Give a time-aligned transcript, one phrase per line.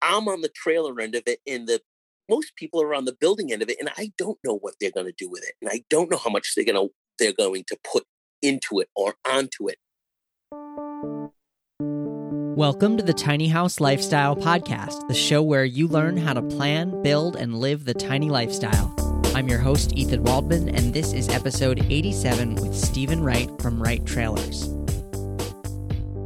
[0.00, 1.80] I'm on the trailer end of it, and the
[2.30, 4.92] most people are on the building end of it, and I don't know what they're
[4.92, 7.32] going to do with it, and I don't know how much they're going to they're
[7.32, 8.04] going to put
[8.40, 9.78] into it or onto it.
[12.56, 17.02] Welcome to the Tiny House Lifestyle Podcast, the show where you learn how to plan,
[17.02, 18.94] build, and live the tiny lifestyle.
[19.34, 24.04] I'm your host, Ethan Waldman, and this is episode 87 with Stephen Wright from Wright
[24.06, 24.68] Trailers.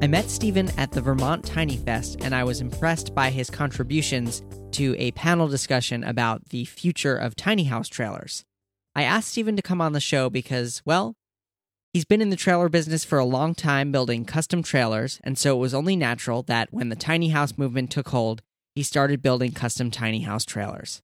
[0.03, 4.43] I met Stephen at the Vermont Tiny Fest, and I was impressed by his contributions
[4.73, 8.45] to a panel discussion about the future of tiny house trailers.
[8.97, 11.15] I asked Stephen to come on the show because, well,
[11.93, 15.55] he's been in the trailer business for a long time building custom trailers, and so
[15.55, 18.43] it was only natural that when the tiny house movement took hold,
[18.75, 21.01] he started building custom tiny house trailers.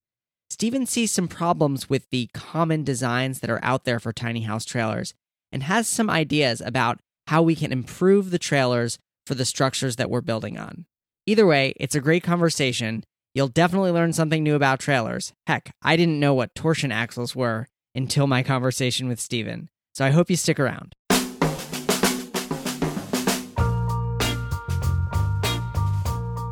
[0.51, 4.65] Stephen sees some problems with the common designs that are out there for tiny house
[4.65, 5.15] trailers
[5.53, 6.99] and has some ideas about
[7.29, 10.87] how we can improve the trailers for the structures that we're building on.
[11.27, 13.05] Either way, it's a great conversation.
[13.35, 15.35] You'll definitely learn something new about trailers.
[15.47, 19.69] Heck, I didn't know what torsion axles were until my conversation with Stephen.
[19.93, 20.95] So I hope you stick around.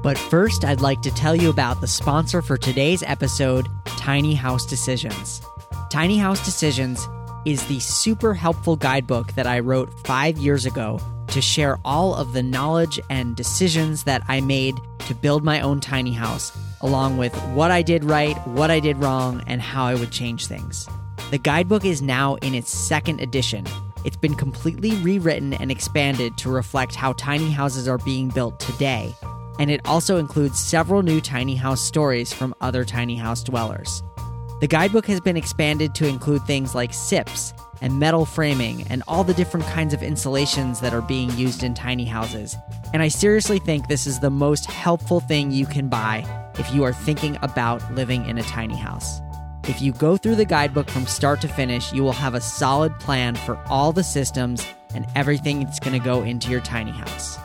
[0.03, 4.67] But first, I'd like to tell you about the sponsor for today's episode, Tiny House
[4.67, 5.41] Decisions.
[5.89, 7.09] Tiny House Decisions
[7.47, 12.33] is the super helpful guidebook that I wrote five years ago to share all of
[12.33, 14.75] the knowledge and decisions that I made
[15.07, 18.97] to build my own tiny house, along with what I did right, what I did
[18.97, 20.89] wrong, and how I would change things.
[21.31, 23.65] The guidebook is now in its second edition.
[24.05, 29.15] It's been completely rewritten and expanded to reflect how tiny houses are being built today,
[29.61, 34.03] and it also includes several new tiny house stories from other tiny house dwellers.
[34.59, 39.23] The guidebook has been expanded to include things like SIPs and metal framing and all
[39.23, 42.57] the different kinds of insulations that are being used in tiny houses.
[42.95, 46.25] And I seriously think this is the most helpful thing you can buy
[46.59, 49.21] if you are thinking about living in a tiny house.
[49.69, 52.99] If you go through the guidebook from start to finish, you will have a solid
[52.99, 57.37] plan for all the systems and everything that's going to go into your tiny house.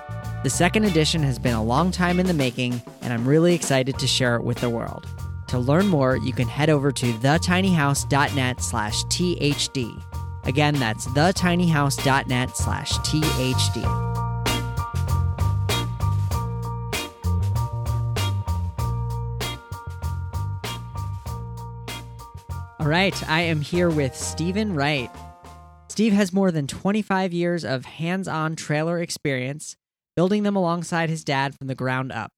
[0.43, 3.99] The second edition has been a long time in the making, and I'm really excited
[3.99, 5.05] to share it with the world.
[5.51, 10.01] To learn more, you can head over to thetinyhouse.net slash THD.
[10.45, 13.83] Again, that's thetinyhouse.net slash THD.
[22.79, 25.11] All right, I am here with Stephen Wright.
[25.89, 29.75] Steve has more than 25 years of hands on trailer experience,
[30.15, 32.31] building them alongside his dad from the ground up.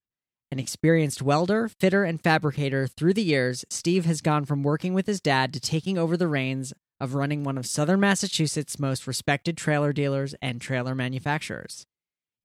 [0.54, 5.08] An experienced welder, fitter, and fabricator through the years, Steve has gone from working with
[5.08, 9.58] his dad to taking over the reins of running one of southern Massachusetts' most respected
[9.58, 11.88] trailer dealers and trailer manufacturers.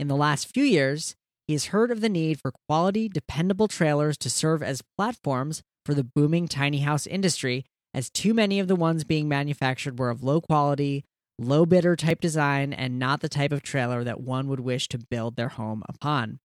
[0.01, 4.17] In the last few years, he has heard of the need for quality, dependable trailers
[4.17, 8.75] to serve as platforms for the booming tiny house industry, as too many of the
[8.75, 11.05] ones being manufactured were of low quality,
[11.39, 14.99] low bidder type design, and not the type of trailer that one would wish to
[15.11, 16.41] build their home upon.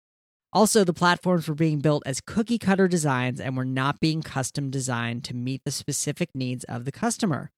[0.53, 4.71] Also, the platforms were being built as cookie cutter designs and were not being custom
[4.71, 7.51] designed to meet the specific needs of the customer.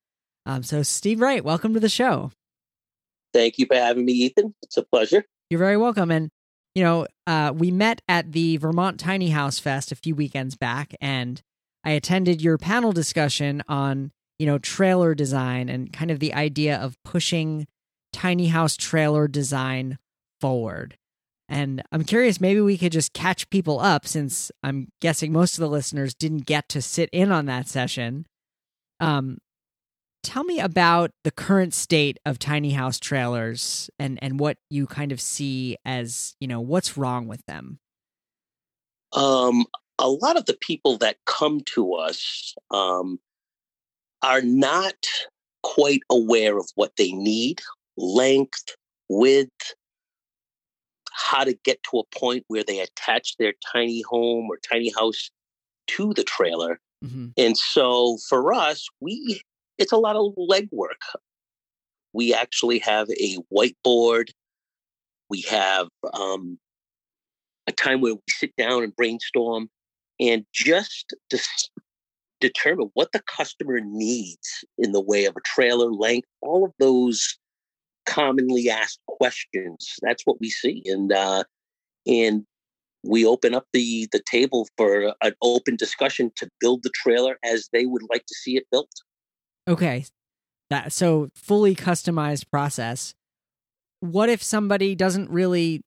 [0.45, 2.33] Um, so, Steve Wright, welcome to the show.
[3.33, 4.55] Thank you for having me, Ethan.
[4.63, 5.25] It's a pleasure.
[5.51, 6.11] You're very welcome.
[6.11, 6.31] And,
[6.75, 10.95] you know, uh, we met at the Vermont Tiny House Fest a few weekends back,
[11.01, 11.41] and
[11.85, 16.77] I attended your panel discussion on, you know, trailer design and kind of the idea
[16.77, 17.69] of pushing
[18.13, 19.99] tiny house trailer design
[20.41, 20.97] forward.
[21.51, 25.61] And I'm curious, maybe we could just catch people up since I'm guessing most of
[25.61, 28.25] the listeners didn't get to sit in on that session.
[29.01, 29.39] Um,
[30.23, 35.11] tell me about the current state of tiny house trailers and, and what you kind
[35.11, 37.81] of see as, you know, what's wrong with them.
[39.13, 39.67] Um,
[39.99, 43.19] a lot of the people that come to us um,
[44.23, 44.95] are not
[45.65, 47.61] quite aware of what they need
[47.97, 48.77] length,
[49.09, 49.75] width,
[51.21, 55.31] how to get to a point where they attach their tiny home or tiny house
[55.89, 56.81] to the trailer.
[57.05, 57.29] Mm-hmm.
[57.37, 59.43] And so for us, we
[59.79, 61.01] it's a lot of legwork.
[62.13, 64.31] We actually have a whiteboard.
[65.29, 66.59] We have um,
[67.67, 69.71] a time where we sit down and brainstorm
[70.19, 71.71] and just dis-
[72.41, 77.39] determine what the customer needs in the way of a trailer length, all of those
[78.07, 79.95] commonly asked questions.
[80.03, 81.45] That's what we see, and uh,
[82.07, 82.45] and
[83.05, 87.69] we open up the the table for an open discussion to build the trailer as
[87.73, 88.91] they would like to see it built.
[89.69, 90.05] Okay,
[90.71, 93.15] that so fully customized process.
[94.01, 95.83] What if somebody doesn't really,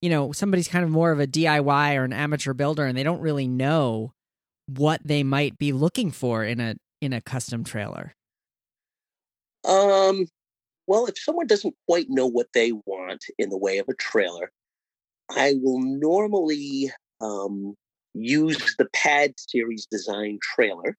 [0.00, 3.02] you know, somebody's kind of more of a DIY or an amateur builder and they
[3.02, 4.12] don't really know
[4.66, 8.14] what they might be looking for in a in a custom trailer?
[9.66, 10.26] Um,
[10.86, 14.50] well, if someone doesn't quite know what they want in the way of a trailer,
[15.30, 16.90] I will normally
[17.20, 17.74] um,
[18.12, 20.96] use the Pad Series design trailer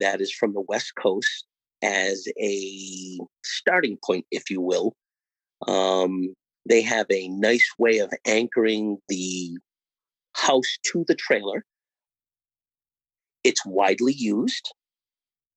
[0.00, 1.46] that is from the West Coast
[1.82, 4.94] as a starting point, if you will.
[5.66, 6.34] Um,
[6.68, 9.56] they have a nice way of anchoring the
[10.34, 11.64] house to the trailer.
[13.44, 14.72] It's widely used.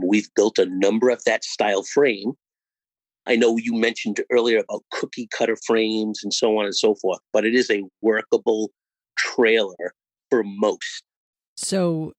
[0.02, 2.34] We've built a number of that style frame.
[3.30, 7.20] I know you mentioned earlier about cookie cutter frames and so on and so forth,
[7.32, 8.72] but it is a workable
[9.20, 9.94] trailer
[10.32, 11.04] for most.
[11.56, 12.14] So,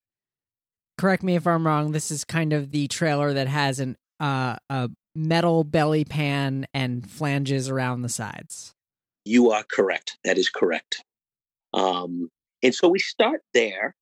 [0.97, 1.91] correct me if I'm wrong.
[1.91, 7.11] This is kind of the trailer that has an uh, a metal belly pan and
[7.11, 8.73] flanges around the sides.
[9.25, 10.17] You are correct.
[10.25, 11.03] That is correct.
[11.75, 12.29] Um,
[12.63, 13.97] and so we start there.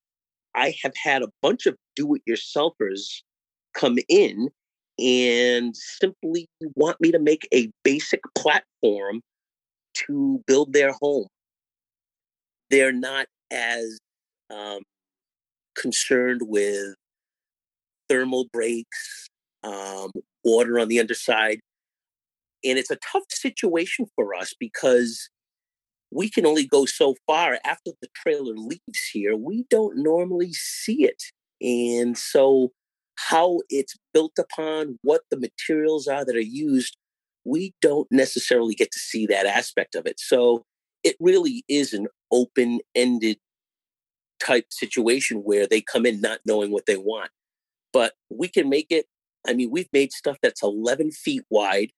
[0.54, 3.22] I have had a bunch of do-it-yourselfers
[3.74, 4.50] come in
[4.98, 9.20] and simply want me to make a basic platform
[9.94, 11.26] to build their home.
[12.70, 13.98] They're not as
[14.50, 14.80] um,
[15.76, 16.94] concerned with
[18.08, 19.28] thermal breaks,
[19.62, 20.10] um,
[20.44, 21.60] water on the underside.
[22.64, 25.30] And it's a tough situation for us because
[26.10, 29.36] we can only go so far after the trailer leaves here.
[29.36, 31.22] We don't normally see it.
[31.60, 32.72] And so,
[33.28, 36.96] how it's built upon, what the materials are that are used,
[37.44, 40.20] we don't necessarily get to see that aspect of it.
[40.20, 40.64] So,
[41.04, 43.38] it really is an open ended
[44.40, 47.30] type situation where they come in not knowing what they want.
[47.92, 49.06] But we can make it.
[49.46, 51.90] I mean, we've made stuff that's 11 feet wide,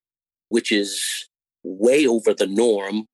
[0.49, 1.27] which is
[1.63, 3.05] way over the norm,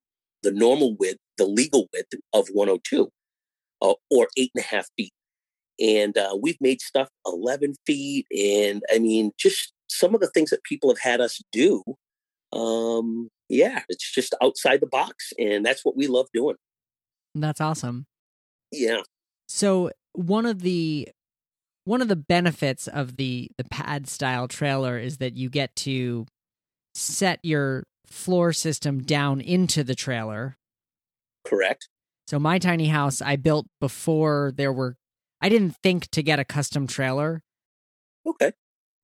[0.43, 3.09] the normal width, the legal width of 102,
[3.81, 5.11] uh, or eight and a half feet.
[5.79, 8.25] And uh, we've made stuff 11 feet.
[8.31, 11.83] And I mean, just some of the things that people have had us do.
[12.53, 15.33] Um, yeah, it's just outside the box.
[15.37, 16.55] And that's what we love doing.
[17.35, 18.05] That's awesome.
[18.71, 19.01] Yeah.
[19.47, 21.09] So one of the
[21.85, 26.25] one of the benefits of the the pad style trailer is that you get to
[26.93, 30.57] set your floor system down into the trailer.
[31.45, 31.87] Correct.
[32.27, 34.97] So my tiny house I built before there were
[35.41, 37.43] I didn't think to get a custom trailer.
[38.25, 38.51] Okay.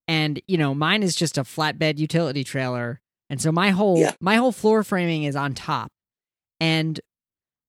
[0.07, 2.99] And you know, mine is just a flatbed utility trailer.
[3.29, 4.13] And so my whole Yeah.
[4.19, 5.91] my whole floor framing is on top.
[6.59, 6.99] And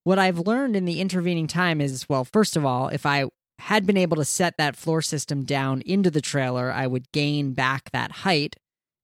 [0.04, 3.26] what I've learned in the intervening time is well, first of all, if I
[3.60, 7.52] had been able to set that floor system down into the trailer, I would gain
[7.52, 8.56] back that height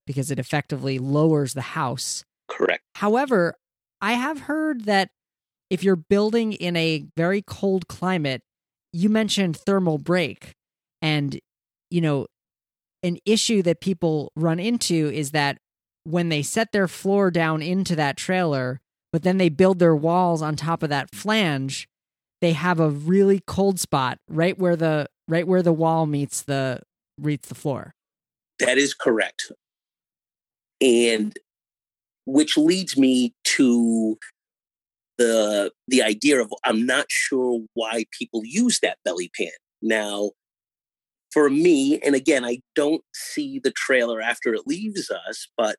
[0.06, 2.24] because it effectively lowers the house.
[2.48, 2.82] Correct.
[2.96, 3.54] However,
[4.00, 5.10] I have heard that
[5.70, 8.42] if you're building in a very cold climate,
[8.92, 10.52] you mentioned thermal break.
[11.02, 11.38] And,
[11.90, 12.26] you know,
[13.02, 15.58] an issue that people run into is that
[16.04, 18.80] when they set their floor down into that trailer,
[19.12, 21.88] but then they build their walls on top of that flange,
[22.40, 26.80] they have a really cold spot right where the right where the wall meets the
[27.18, 27.94] meets the floor.
[28.58, 29.52] That is correct.
[30.80, 31.34] And
[32.26, 34.18] which leads me to
[35.20, 39.50] the the idea of I'm not sure why people use that belly pan.
[39.82, 40.30] Now,
[41.30, 45.76] for me, and again, I don't see the trailer after it leaves us, but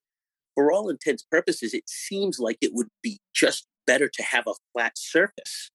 [0.54, 4.54] for all intents purposes, it seems like it would be just better to have a
[4.74, 5.72] flat surface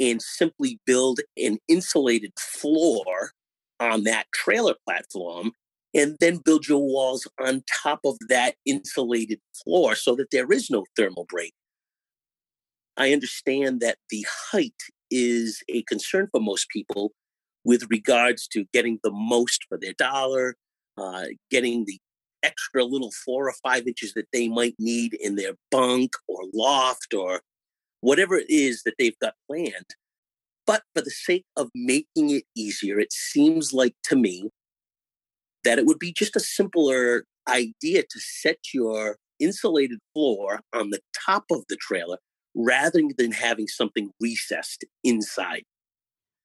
[0.00, 3.30] and simply build an insulated floor
[3.78, 5.52] on that trailer platform
[5.94, 10.70] and then build your walls on top of that insulated floor so that there is
[10.70, 11.52] no thermal break.
[12.96, 17.12] I understand that the height is a concern for most people
[17.64, 20.56] with regards to getting the most for their dollar,
[20.96, 21.98] uh, getting the
[22.42, 27.14] extra little four or five inches that they might need in their bunk or loft
[27.14, 27.40] or
[28.00, 29.94] whatever it is that they've got planned.
[30.66, 34.50] But for the sake of making it easier, it seems like to me
[35.64, 41.00] that it would be just a simpler idea to set your insulated floor on the
[41.26, 42.18] top of the trailer
[42.54, 45.64] rather than having something recessed inside.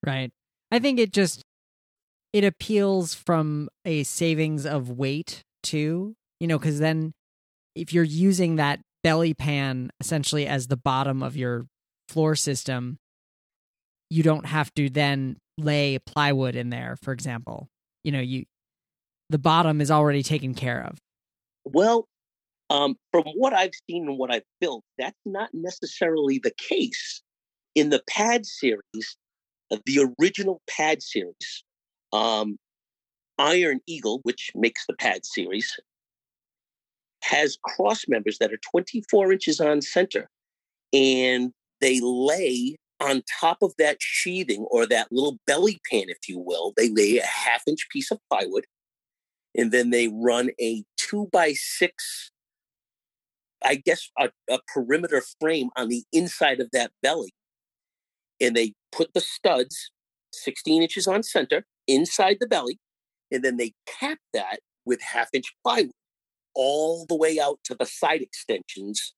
[0.06, 0.32] Right.
[0.72, 1.44] I think it just
[2.34, 7.14] it appeals from a savings of weight too, you know, cuz then
[7.76, 11.68] if you're using that belly pan essentially as the bottom of your
[12.08, 12.98] floor system,
[14.10, 17.68] you don't have to then lay plywood in there, for example.
[18.04, 18.46] You know, you
[19.30, 20.98] the bottom is already taken care of.
[21.66, 22.08] Well,
[22.70, 27.22] Um, from what I've seen and what I've built, that's not necessarily the case.
[27.76, 29.18] In the pad series,
[29.72, 31.64] uh, the original pad series,
[32.14, 32.58] um,
[33.38, 35.80] Iron Eagle, which makes the pad series,
[37.24, 40.30] has cross members that are 24 inches on center.
[40.94, 46.38] And they lay on top of that sheathing or that little belly pan, if you
[46.40, 48.66] will, they lay a half inch piece of plywood
[49.56, 52.32] and then they run a two by six,
[53.64, 57.34] I guess, a, a perimeter frame on the inside of that belly.
[58.40, 59.92] And they put the studs
[60.32, 62.80] 16 inches on center inside the belly,
[63.32, 65.92] and then they cap that with half inch plywood
[66.56, 69.14] all the way out to the side extensions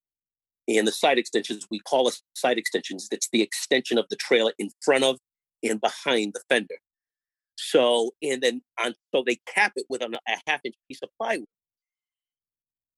[0.67, 3.07] and the side extensions, we call it side extensions.
[3.09, 5.17] That's the extension of the trailer in front of
[5.63, 6.75] and behind the fender.
[7.57, 11.09] So, and then on, so they cap it with a, a half inch piece of
[11.19, 11.45] plywood.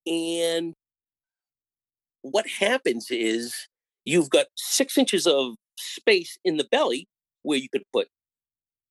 [0.05, 0.73] And
[2.23, 3.53] what happens is
[4.05, 7.07] you've got six inches of space in the belly
[7.43, 8.07] where you could put,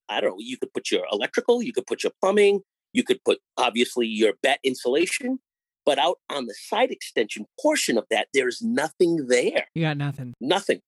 [0.08, 2.60] I don't know, you could put your electrical, you could put your plumbing,
[2.92, 5.38] you could put obviously your batt insulation,
[5.84, 9.66] but out on the side extension portion of that, there's nothing there.
[9.74, 10.34] You got nothing.
[10.40, 10.80] Nothing.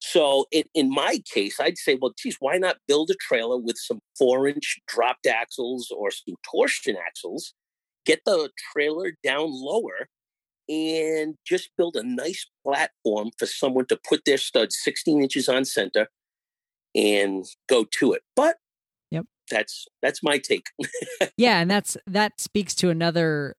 [0.00, 3.76] So in, in my case, I'd say, well, geez, why not build a trailer with
[3.78, 7.54] some four inch dropped axles or some torsion axles,
[8.04, 10.08] get the trailer down lower,
[10.68, 15.64] and just build a nice platform for someone to put their studs 16 inches on
[15.64, 16.08] center
[16.94, 18.22] and go to it.
[18.34, 18.56] But
[19.10, 19.26] yep.
[19.50, 20.66] that's that's my take.
[21.36, 23.54] yeah, and that's that speaks to another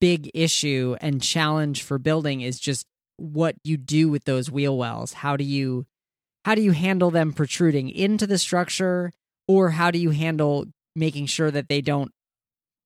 [0.00, 2.86] big issue and challenge for building is just
[3.16, 5.14] what you do with those wheel wells.
[5.14, 5.86] How do you
[6.44, 9.12] how do you handle them protruding into the structure
[9.48, 12.12] or how do you handle making sure that they don't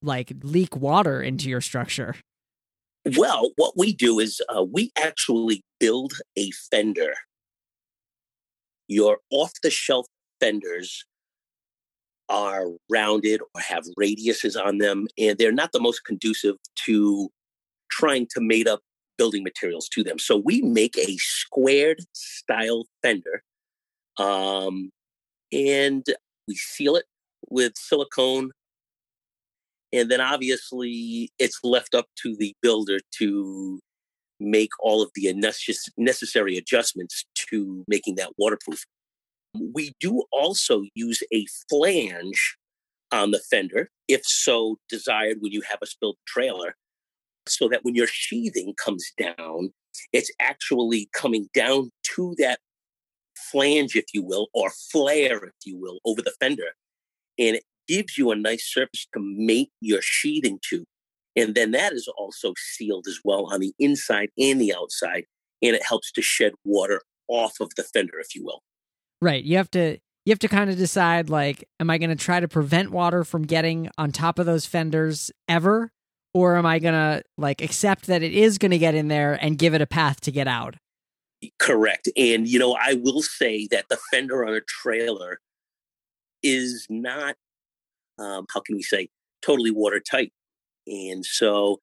[0.02, 2.16] like leak water into your structure?
[3.16, 7.14] Well, what we do is uh, we actually build a fender.
[8.88, 10.06] Your off the shelf
[10.40, 11.04] fenders
[12.28, 17.30] are rounded or have radiuses on them, and they're not the most conducive to
[17.90, 18.80] trying to mate up
[19.16, 20.18] building materials to them.
[20.18, 23.42] So we make a squared style fender,
[24.18, 24.90] um,
[25.52, 26.04] and
[26.46, 27.06] we seal it
[27.48, 28.50] with silicone.
[29.92, 33.80] And then obviously it's left up to the builder to
[34.38, 35.32] make all of the
[35.96, 38.84] necessary adjustments to making that waterproof.
[39.74, 42.56] We do also use a flange
[43.12, 46.76] on the fender, if so desired when you have a spilled trailer,
[47.48, 49.72] so that when your sheathing comes down,
[50.12, 52.60] it's actually coming down to that
[53.50, 56.76] flange, if you will, or flare, if you will, over the fender.
[57.38, 57.58] And
[57.90, 60.84] gives you a nice surface to mate your sheathing to.
[61.36, 65.24] And then that is also sealed as well on the inside and the outside.
[65.62, 68.62] And it helps to shed water off of the fender, if you will.
[69.20, 69.42] Right.
[69.44, 72.40] You have to you have to kind of decide like am I going to try
[72.40, 75.90] to prevent water from getting on top of those fenders ever
[76.32, 79.38] or am I going to like accept that it is going to get in there
[79.40, 80.76] and give it a path to get out?
[81.58, 82.08] Correct.
[82.16, 85.40] And you know, I will say that the fender on a trailer
[86.42, 87.36] is not
[88.20, 89.08] um how can we say
[89.42, 90.32] totally watertight.
[90.86, 91.80] And so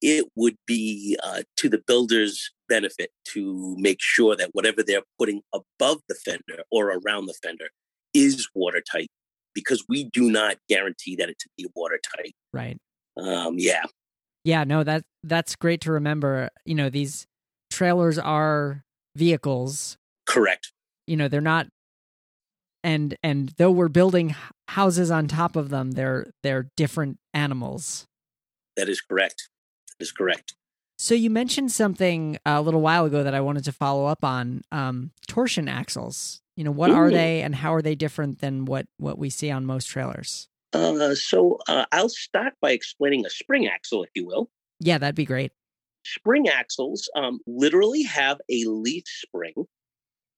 [0.00, 5.42] it would be uh, to the builder's benefit to make sure that whatever they're putting
[5.52, 7.66] above the fender or around the fender
[8.14, 9.08] is watertight
[9.54, 12.34] because we do not guarantee that it to be watertight.
[12.52, 12.78] Right.
[13.16, 13.84] Um, yeah.
[14.44, 16.48] Yeah, no, that that's great to remember.
[16.64, 17.26] You know, these
[17.70, 18.84] trailers are
[19.16, 19.98] vehicles.
[20.26, 20.72] Correct.
[21.06, 21.66] You know, they're not
[22.88, 24.34] and and though we're building
[24.68, 28.06] houses on top of them, they're they're different animals.
[28.76, 29.48] That is correct
[29.88, 30.54] That is correct.
[30.98, 34.62] So you mentioned something a little while ago that I wanted to follow up on
[34.72, 36.40] um, torsion axles.
[36.56, 36.94] You know, what Ooh.
[36.94, 40.48] are they, and how are they different than what what we see on most trailers?
[40.72, 44.50] Uh, so uh, I'll start by explaining a spring axle, if you will.
[44.80, 45.52] Yeah, that'd be great.
[46.04, 49.54] Spring axles um, literally have a leaf spring,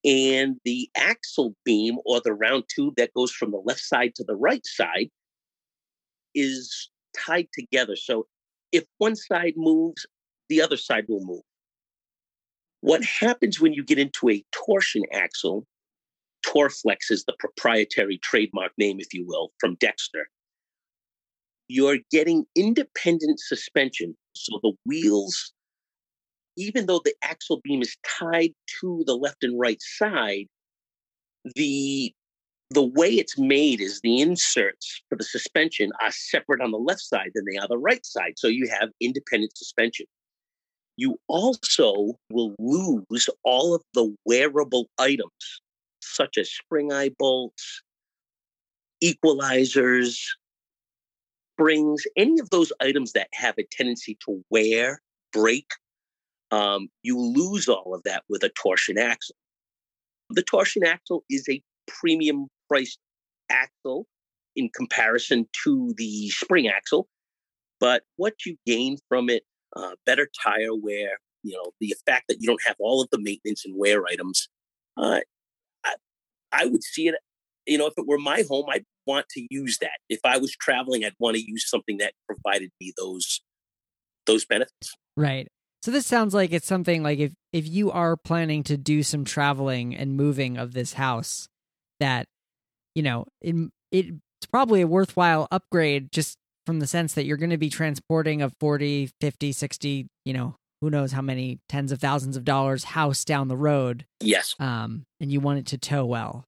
[0.04, 4.24] and the axle beam or the round tube that goes from the left side to
[4.24, 5.10] the right side
[6.34, 7.96] is tied together.
[7.96, 8.26] So
[8.72, 10.06] if one side moves,
[10.48, 11.42] the other side will move.
[12.80, 15.66] What happens when you get into a torsion axle?
[16.46, 20.28] Torflex is the proprietary trademark name, if you will, from Dexter.
[21.68, 24.16] You're getting independent suspension.
[24.34, 25.52] So the wheels,
[26.56, 30.46] even though the axle beam is tied to the left and right side,
[31.54, 32.12] the
[32.72, 37.00] the way it's made is the inserts for the suspension are separate on the left
[37.00, 38.34] side than they are the right side.
[38.36, 40.06] So you have independent suspension.
[40.96, 45.62] You also will lose all of the wearable items,
[46.00, 47.82] such as spring eye bolts,
[49.02, 50.16] equalizers,
[51.54, 55.00] springs, any of those items that have a tendency to wear,
[55.32, 55.66] break.
[56.50, 59.36] Um, you lose all of that with a torsion axle.
[60.30, 62.98] The torsion axle is a premium priced
[63.50, 64.06] axle
[64.56, 67.08] in comparison to the spring axle.
[67.78, 72.38] But what you gain from it, uh, better tire wear, you know, the fact that
[72.40, 74.48] you don't have all of the maintenance and wear items,
[74.96, 75.20] uh,
[75.84, 75.94] I,
[76.52, 77.14] I would see it,
[77.66, 79.98] you know, if it were my home, I'd want to use that.
[80.08, 83.40] If I was traveling, I'd want to use something that provided me those
[84.26, 84.94] those benefits.
[85.16, 85.48] Right.
[85.82, 89.24] So this sounds like it's something like if if you are planning to do some
[89.24, 91.48] traveling and moving of this house,
[92.00, 92.26] that
[92.94, 93.54] you know it,
[93.92, 98.42] it's probably a worthwhile upgrade just from the sense that you're going to be transporting
[98.42, 102.84] a 40 50 60 you know who knows how many tens of thousands of dollars
[102.84, 104.54] house down the road yes.
[104.58, 106.44] um and you want it to tow well.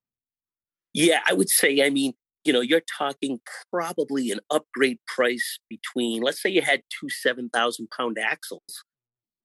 [0.95, 2.12] Yeah i would say i mean
[2.45, 3.41] you know you're talking
[3.73, 8.85] probably an upgrade price between let's say you had two 7000 pound axles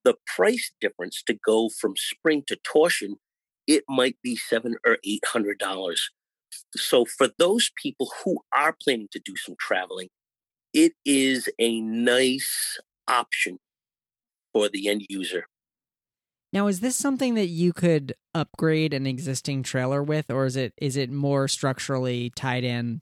[0.07, 3.17] the price difference to go from spring to torsion
[3.67, 6.09] it might be seven or eight hundred dollars
[6.75, 10.09] so for those people who are planning to do some traveling,
[10.73, 13.59] it is a nice option
[14.53, 15.45] for the end user.
[16.53, 20.73] Now, is this something that you could upgrade an existing trailer with, or is it
[20.77, 23.01] is it more structurally tied in?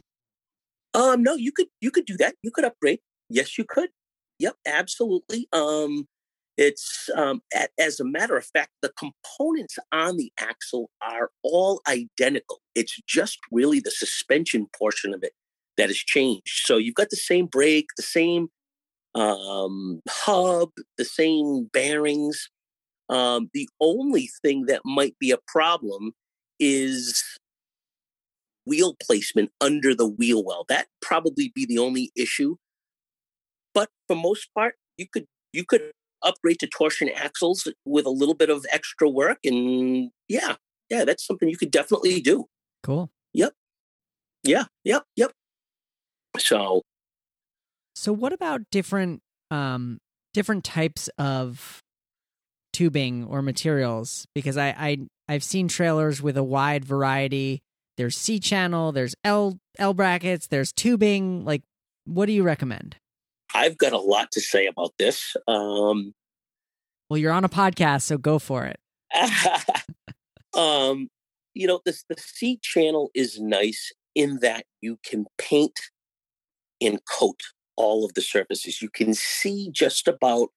[0.93, 2.35] Um, no, you could you could do that.
[2.41, 2.99] You could upgrade.
[3.29, 3.89] Yes, you could.
[4.39, 5.47] Yep, absolutely.
[5.53, 6.07] Um,
[6.57, 7.41] it's, um,
[7.79, 12.61] as a matter of fact, the components on the axle are all identical.
[12.75, 15.33] It's just really the suspension portion of it
[15.77, 16.61] that has changed.
[16.65, 18.47] So you've got the same brake, the same
[19.15, 22.49] um, hub, the same bearings.
[23.09, 26.13] Um, the only thing that might be a problem
[26.59, 27.21] is
[28.65, 30.65] wheel placement under the wheel well.
[30.69, 32.55] That probably be the only issue.
[33.73, 35.91] But for most part, you could you could
[36.23, 39.39] upgrade to torsion axles with a little bit of extra work.
[39.43, 40.55] And yeah,
[40.89, 42.45] yeah, that's something you could definitely do.
[42.83, 43.09] Cool.
[43.33, 43.53] Yep.
[44.43, 44.65] Yeah.
[44.83, 45.03] Yep.
[45.15, 45.31] Yep.
[46.37, 46.81] So,
[47.95, 49.99] so what about different, um,
[50.33, 51.79] different types of
[52.73, 54.25] tubing or materials?
[54.35, 54.97] Because I, I,
[55.27, 57.61] I've seen trailers with a wide variety.
[57.97, 61.45] There's C channel, there's L L brackets, there's tubing.
[61.45, 61.61] Like,
[62.03, 62.97] what do you recommend?
[63.53, 65.35] I've got a lot to say about this.
[65.47, 66.13] Um,
[67.09, 68.79] well, you're on a podcast, so go for it.
[70.57, 71.09] um,
[71.53, 75.79] you know, this the C channel is nice in that you can paint
[76.81, 77.39] and coat
[77.77, 78.81] all of the surfaces.
[78.81, 80.49] You can see just about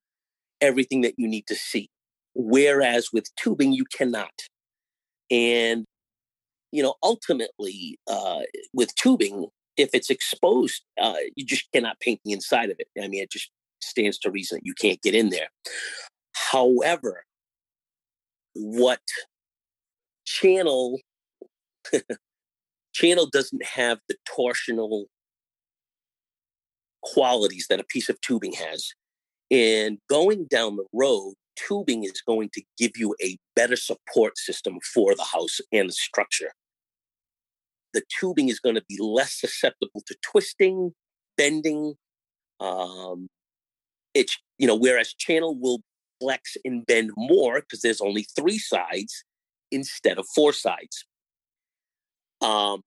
[0.61, 1.91] everything that you need to see.
[2.35, 4.33] Whereas with tubing, you cannot.
[5.31, 5.85] And,
[6.73, 8.41] you know, ultimately, uh,
[8.73, 9.47] with tubing,
[9.79, 12.89] if it's exposed, uh, you just cannot paint the inside of it.
[13.01, 15.49] I mean, it just stands to reason that you can't get in there.
[16.33, 17.25] However,
[18.55, 19.01] what
[20.27, 20.99] channel
[22.93, 25.05] channel doesn't have the torsional
[27.03, 28.91] qualities that a piece of tubing has.
[29.51, 34.79] And going down the road, tubing is going to give you a better support system
[34.93, 36.53] for the house and the structure
[37.95, 40.93] the tubing is going to be less susceptible to twisting,
[41.37, 41.95] bending.
[42.61, 43.29] Um,
[44.15, 45.81] it's, you know, whereas channel will
[46.21, 49.25] flex and bend more because there's only three sides
[49.71, 51.05] instead of four sides.
[52.41, 52.83] Um,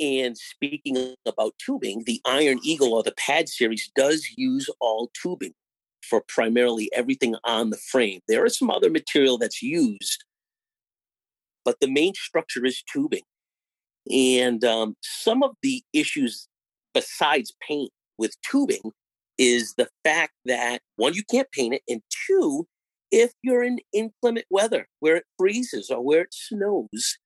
[0.00, 5.54] and speaking about tubing, the Iron Eagle or the Pad series does use all tubing
[6.02, 8.20] for primarily everything on the frame.
[8.28, 10.24] There is some other material that's used,
[11.64, 13.22] but the main structure is tubing.
[14.10, 16.48] And um, some of the issues
[16.92, 18.92] besides paint with tubing
[19.38, 22.66] is the fact that one, you can't paint it, and two,
[23.10, 27.18] if you're in inclement weather where it freezes or where it snows,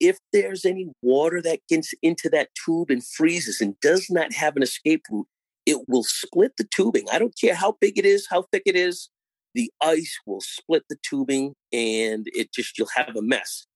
[0.00, 4.56] if there's any water that gets into that tube and freezes and does not have
[4.56, 5.26] an escape route,
[5.66, 7.04] it will split the tubing.
[7.12, 9.10] I don't care how big it is, how thick it is,
[9.54, 13.66] the ice will split the tubing and it just, you'll have a mess.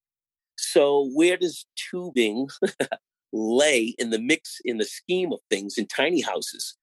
[0.57, 2.49] So, where does tubing
[3.33, 6.77] lay in the mix, in the scheme of things in tiny houses?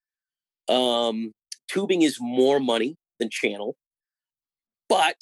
[0.67, 1.31] Um,
[1.67, 3.75] tubing is more money than channel.
[4.89, 5.15] But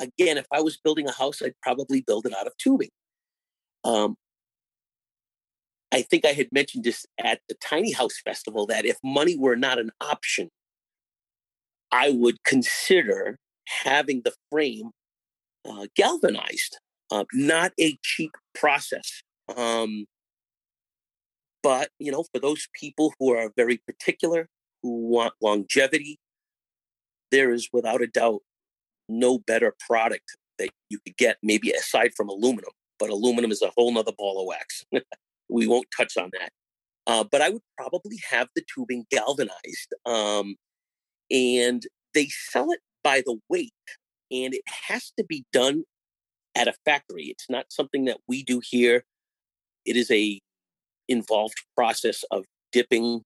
[0.00, 2.90] again, if I was building a house, I'd probably build it out of tubing.
[3.84, 4.16] Um,
[5.92, 9.56] I think I had mentioned this at the Tiny House Festival that if money were
[9.56, 10.50] not an option,
[11.92, 13.38] I would consider
[13.84, 14.90] having the frame
[15.68, 16.78] uh, galvanized,
[17.12, 19.22] uh, not a cheap process.
[19.54, 20.06] Um,
[21.62, 24.48] but, you know, for those people who are very particular,
[24.82, 26.18] who want longevity,
[27.30, 28.40] there is without a doubt
[29.10, 32.70] no better product that you could get, maybe aside from aluminum.
[32.98, 34.84] But aluminum is a whole nother ball of wax.
[35.50, 36.50] we won't touch on that.
[37.06, 39.94] Uh, but I would probably have the tubing galvanized.
[40.06, 40.56] Um,
[41.30, 41.82] and
[42.14, 43.72] they sell it by the weight,
[44.30, 45.84] and it has to be done
[46.54, 47.26] at a factory.
[47.26, 49.04] It's not something that we do here.
[49.84, 50.40] It is a
[51.08, 53.22] involved process of dipping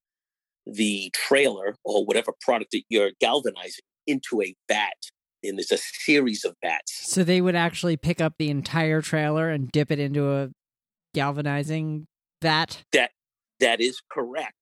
[0.67, 4.95] the trailer or whatever product that you're galvanizing into a vat.
[5.43, 7.13] And there's a series of vats.
[7.13, 10.51] So they would actually pick up the entire trailer and dip it into a
[11.15, 12.07] galvanizing
[12.43, 12.85] vat?
[12.93, 13.11] That
[13.59, 14.55] that is correct.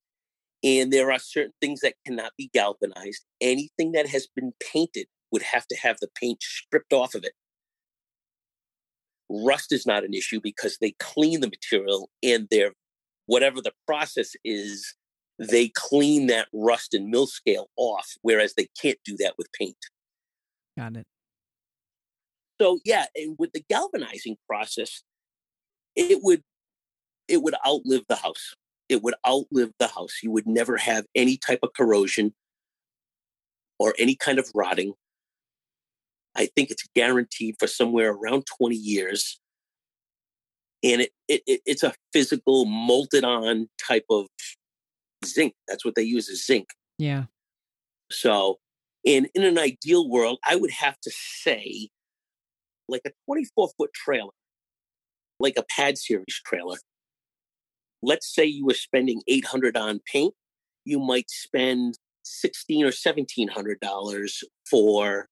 [0.63, 3.25] And there are certain things that cannot be galvanized.
[3.41, 7.33] Anything that has been painted would have to have the paint stripped off of it.
[9.43, 12.73] Rust is not an issue because they clean the material and their
[13.27, 14.95] whatever the process is,
[15.39, 19.77] they clean that rust and mill scale off, whereas they can't do that with paint.
[20.79, 21.07] Got it.
[22.61, 25.03] So yeah, and with the galvanizing process,
[25.97, 26.43] it would
[27.27, 28.55] it would outlive the house.
[28.89, 30.21] It would outlive the house.
[30.23, 32.35] You would never have any type of corrosion
[33.79, 34.93] or any kind of rotting.
[36.37, 39.41] I think it's guaranteed for somewhere around 20 years.
[40.83, 44.27] And it, it, it it's a physical molded on type of
[45.25, 45.55] zinc.
[45.69, 46.69] That's what they use is zinc.
[46.99, 47.25] Yeah.
[48.11, 48.59] So
[49.05, 51.89] in in an ideal world, I would have to say
[52.89, 54.33] like a 24 foot trailer,
[55.41, 56.77] like a pad series trailer.
[58.03, 60.35] Let's say you were spending 800 on paint,
[60.85, 65.29] you might spend 16 or 1700 dollars for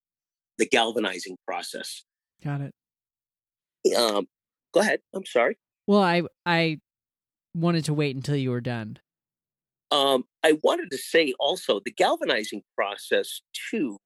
[0.62, 2.04] the galvanizing process.
[2.44, 3.94] Got it.
[3.96, 4.28] Um,
[4.72, 5.00] go ahead.
[5.12, 5.58] I'm sorry.
[5.88, 6.78] Well, I I
[7.52, 9.00] wanted to wait until you were done.
[9.90, 13.98] Um, I wanted to say also the galvanizing process too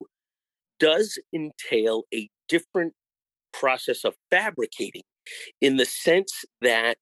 [0.80, 2.94] does entail a different
[3.52, 5.02] process of fabricating
[5.60, 6.96] in the sense that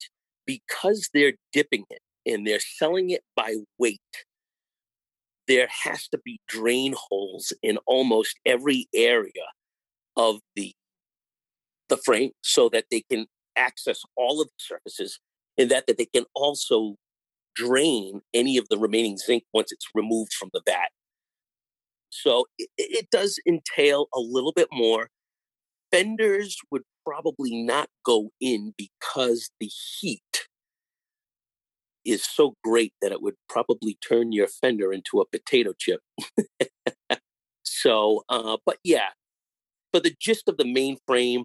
[0.46, 4.00] because they're dipping it and they're selling it by weight,
[5.46, 9.52] there has to be drain holes in almost every area
[10.16, 10.72] of the
[11.88, 13.26] the frame so that they can
[13.57, 15.20] access all of the surfaces
[15.59, 16.96] and that, that they can also
[17.54, 20.88] drain any of the remaining zinc once it's removed from the vat.
[22.11, 25.09] So it, it does entail a little bit more.
[25.92, 30.22] Fenders would probably not go in because the heat
[32.04, 36.00] is so great that it would probably turn your fender into a potato chip.
[37.64, 39.10] so, uh, but yeah,
[39.92, 41.44] for the gist of the mainframe,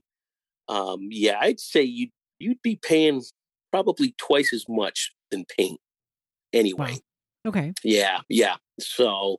[0.67, 3.23] um, yeah, I'd say you'd you'd be paying
[3.71, 5.79] probably twice as much than paint
[6.53, 6.93] anyway.
[6.93, 7.49] Wow.
[7.49, 7.73] Okay.
[7.83, 8.55] Yeah, yeah.
[8.79, 9.37] So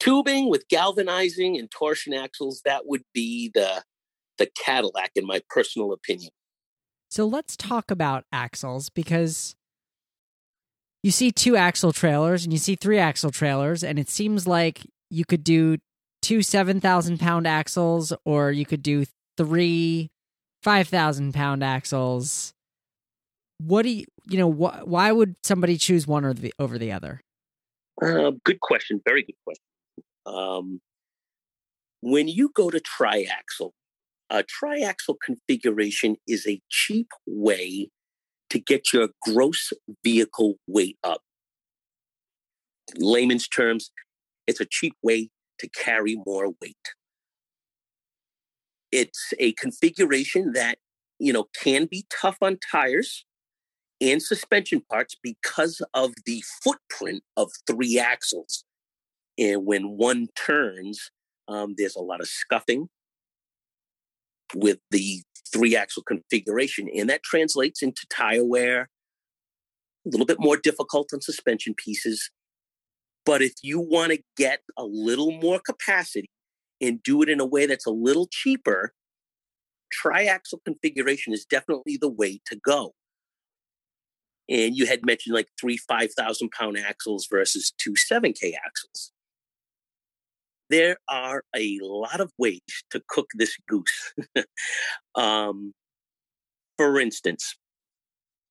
[0.00, 3.82] tubing with galvanizing and torsion axles, that would be the
[4.38, 6.30] the Cadillac in my personal opinion.
[7.10, 9.54] So let's talk about axles because
[11.02, 14.80] you see two axle trailers and you see three axle trailers, and it seems like
[15.10, 15.78] you could do
[16.20, 19.04] two 7,000 pound axles or you could do
[19.36, 20.10] three
[20.62, 22.54] 5,000 pound axles.
[23.58, 26.92] What do you you know wh- why would somebody choose one or the over the
[26.92, 27.20] other?
[28.00, 29.00] Uh, good question.
[29.04, 29.64] Very good question.
[30.26, 30.80] Um,
[32.00, 33.72] when you go to triaxle
[34.30, 37.90] a triaxle configuration is a cheap way
[38.52, 39.72] to get your gross
[40.04, 41.22] vehicle weight up
[42.94, 43.90] in layman's terms
[44.46, 46.76] it's a cheap way to carry more weight
[48.90, 50.78] it's a configuration that
[51.18, 53.24] you know can be tough on tires
[54.02, 58.64] and suspension parts because of the footprint of three axles.
[59.38, 61.10] And when one turns,
[61.46, 62.88] um, there's a lot of scuffing
[64.54, 68.88] with the three axle configuration, and that translates into tire wear,
[70.06, 72.30] a little bit more difficult on suspension pieces.
[73.24, 76.30] But if you want to get a little more capacity
[76.80, 78.92] and do it in a way that's a little cheaper,
[80.04, 82.94] triaxle configuration is definitely the way to go.
[84.48, 89.11] And you had mentioned like three 5,000 pound axles versus two 7K axles.
[90.72, 94.14] There are a lot of ways to cook this goose.
[95.14, 95.74] um,
[96.78, 97.56] for instance,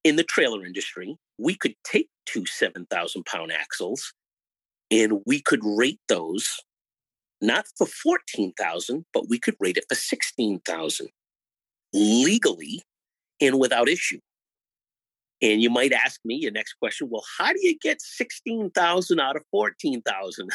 [0.04, 4.14] in the trailer industry, we could take two 7,000 pound axles
[4.92, 6.48] and we could rate those
[7.42, 11.08] not for 14,000, but we could rate it for 16,000
[11.92, 12.84] legally
[13.42, 14.20] and without issue.
[15.42, 19.36] And you might ask me your next question, well, how do you get 16,000 out
[19.36, 20.52] of 14,000?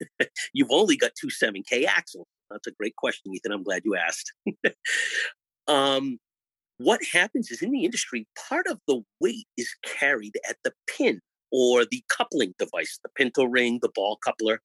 [0.52, 2.26] You've only got two 7K axles.
[2.50, 3.52] That's a great question, Ethan.
[3.52, 4.32] I'm glad you asked.
[5.68, 6.18] um,
[6.78, 11.20] what happens is in the industry, part of the weight is carried at the pin
[11.50, 14.60] or the coupling device, the pintle ring, the ball coupler.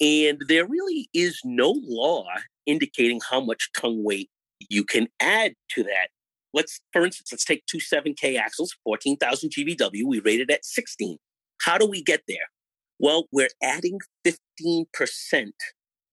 [0.00, 2.26] And there really is no law
[2.64, 4.30] indicating how much tongue weight
[4.68, 6.08] you can add to that.
[6.52, 10.04] Let's, for instance, let's take two 7K axles, 14,000 GVW.
[10.06, 11.18] We rated at 16.
[11.60, 12.48] How do we get there?
[13.00, 14.86] Well, we're adding 15%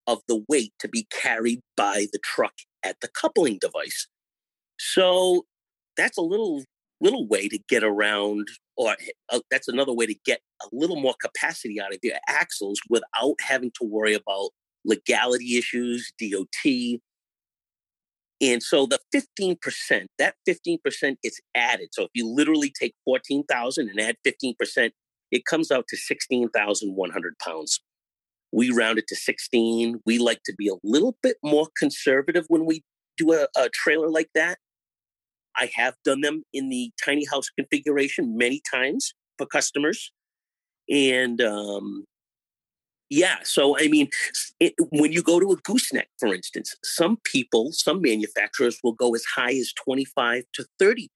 [0.08, 4.08] of the weight to be carried by the truck at the coupling device.
[4.80, 5.46] So
[5.98, 6.64] that's a little
[7.00, 8.96] little way to get around, or
[9.30, 13.36] uh, that's another way to get a little more capacity out of your axles without
[13.42, 14.50] having to worry about
[14.84, 17.00] legality issues, DOT.
[18.40, 21.90] And so the 15%, that 15% is added.
[21.92, 24.92] So if you literally take 14,000 and add 15%,
[25.32, 27.80] it comes out to 16,100 pounds.
[28.52, 30.02] We round it to 16.
[30.06, 32.84] We like to be a little bit more conservative when we
[33.18, 34.58] do a, a trailer like that.
[35.58, 40.12] I have done them in the tiny house configuration many times for customers.
[40.90, 42.06] And um,
[43.10, 44.10] yeah, so I mean,
[44.60, 49.16] it, when you go to a gooseneck, for instance, some people, some manufacturers will go
[49.16, 51.08] as high as 25 to 30%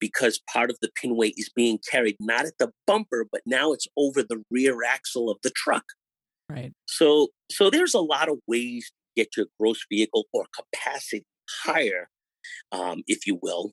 [0.00, 3.72] because part of the pin weight is being carried not at the bumper, but now
[3.72, 5.84] it's over the rear axle of the truck.
[6.50, 6.72] Right.
[6.86, 11.24] So, so there's a lot of ways to get your gross vehicle or capacity
[11.64, 12.08] higher
[12.72, 13.72] um, if you will.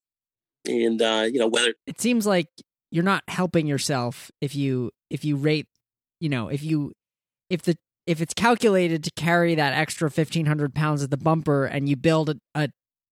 [0.67, 2.47] And uh, you know whether it seems like
[2.89, 5.67] you're not helping yourself if you if you rate,
[6.19, 6.93] you know, if you
[7.49, 11.87] if the if it's calculated to carry that extra 1500 pounds at the bumper and
[11.87, 12.69] you build a, a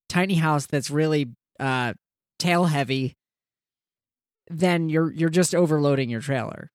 [0.10, 1.28] tiny house that's really
[1.60, 1.94] uh,
[2.44, 3.16] tail heavy
[4.50, 6.72] then you're you're just overloading your trailer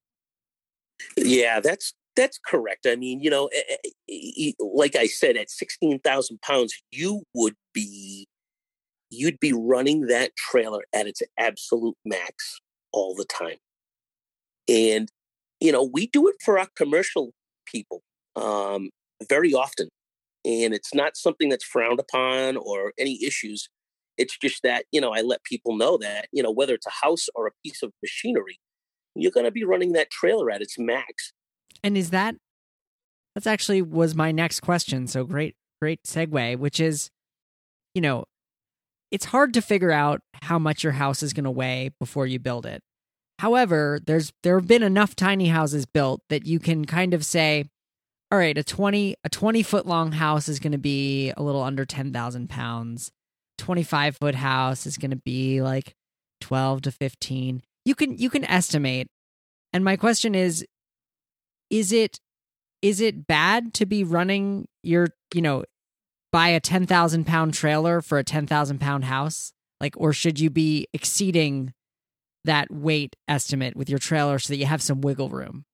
[1.17, 6.41] yeah that's that's correct i mean you know eh, eh, like i said at 16000
[6.41, 8.27] pounds you would be
[9.11, 12.61] you'd be running that trailer at its absolute max
[12.93, 13.57] all the time.
[14.69, 15.09] And,
[15.61, 17.33] you know, we do it for our commercial
[17.67, 18.03] people
[18.37, 18.91] um,
[19.29, 19.89] very often.
[20.45, 23.69] And it's not something that's frowned upon or any issues.
[24.19, 27.07] It's just that, you know, I let people know that, you know, whether it's a
[27.07, 28.59] house or a piece of machinery,
[29.15, 31.33] you're going to be running that trailer at its max.
[31.83, 32.35] And is that,
[33.35, 35.07] that's actually was my next question.
[35.07, 37.11] So great, great segue, which is,
[37.95, 38.25] you know,
[39.11, 42.39] it's hard to figure out how much your house is going to weigh before you
[42.39, 42.83] build it.
[43.39, 47.67] However, there's there have been enough tiny houses built that you can kind of say,
[48.31, 51.63] all right, a 20 a 20 foot long house is going to be a little
[51.63, 53.13] under 10,000 pounds.
[53.59, 55.95] 25 foot house is going to be like
[56.41, 57.63] 12 to 15.
[57.85, 59.09] You can you can estimate.
[59.73, 60.65] And my question is
[61.71, 62.19] is it
[62.83, 65.65] is it bad to be running your, you know,
[66.31, 69.53] buy a 10,000 pound trailer for a 10,000 pound house?
[69.81, 71.73] Like, or should you be exceeding
[72.45, 75.65] that weight estimate with your trailer so that you have some wiggle room?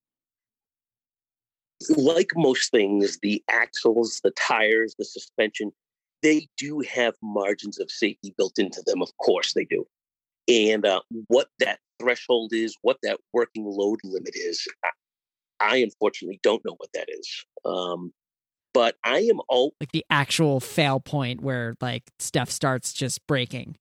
[1.91, 5.73] Like most things, the axles, the tires, the suspension,
[6.25, 9.03] they do have margins of safety built into them.
[9.03, 9.87] Of course, they do.
[10.49, 14.91] And uh, what that threshold is, what that working load limit is, I,
[15.61, 17.45] I unfortunately don't know what that is.
[17.65, 18.13] Um,
[18.73, 23.77] but I am all like the actual fail point where like stuff starts just breaking.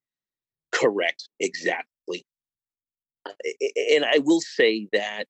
[0.72, 2.26] Correct, exactly.
[3.26, 5.28] And I will say that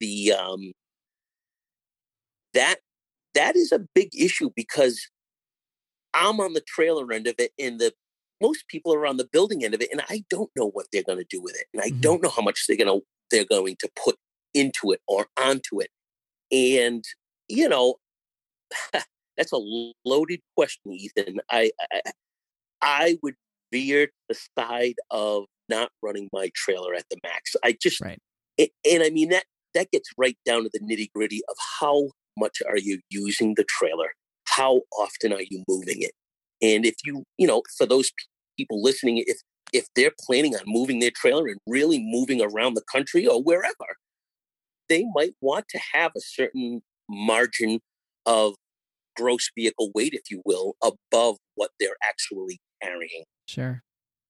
[0.00, 0.72] the um
[2.54, 2.76] that
[3.34, 5.08] that is a big issue because
[6.14, 7.92] I'm on the trailer end of it and the
[8.40, 11.02] most people are on the building end of it and I don't know what they're
[11.02, 12.00] going to do with it and I mm-hmm.
[12.00, 14.16] don't know how much they're going to they're going to put
[14.52, 15.88] into it or onto it.
[16.52, 17.04] And
[17.48, 17.96] you know,
[19.36, 19.60] that's a
[20.04, 21.40] loaded question, Ethan.
[21.50, 22.00] I, I,
[22.80, 23.34] I would
[23.72, 27.56] veer the side of not running my trailer at the max.
[27.64, 28.18] I just right.
[28.58, 32.10] and, and I mean that that gets right down to the nitty gritty of how
[32.38, 34.10] much are you using the trailer?
[34.56, 36.12] How often are you moving it?
[36.62, 38.10] And if you, you know, for those
[38.56, 39.38] people listening, if
[39.72, 43.96] if they're planning on moving their trailer and really moving around the country or wherever,
[44.88, 47.80] they might want to have a certain margin
[48.26, 48.54] of
[49.16, 53.24] gross vehicle weight, if you will, above what they're actually carrying.
[53.48, 53.82] Sure.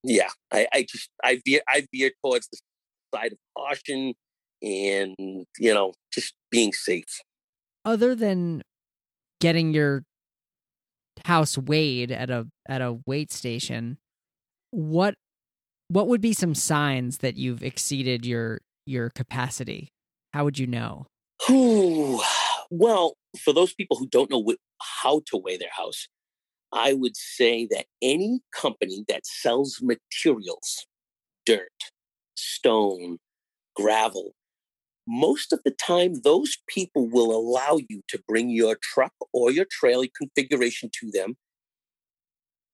[0.03, 2.59] Yeah, I, I just I veer I veer towards the
[3.15, 4.15] side of caution
[4.63, 5.15] and,
[5.59, 7.21] you know, just being safe.
[7.85, 8.63] Other than
[9.41, 10.05] getting your
[11.25, 13.99] house weighed at a at a weight station,
[14.71, 15.15] what
[15.89, 19.89] what would be some signs that you've exceeded your your capacity?
[20.33, 21.07] How would you know?
[21.51, 22.21] Ooh,
[22.71, 24.45] well, for those people who don't know
[25.03, 26.09] how to weigh their house,
[26.73, 30.87] I would say that any company that sells materials,
[31.47, 31.69] dirt,
[32.35, 33.19] stone,
[33.77, 34.35] gravel,
[35.07, 39.67] most of the time, those people will allow you to bring your truck or your
[39.71, 41.37] trailer configuration to them.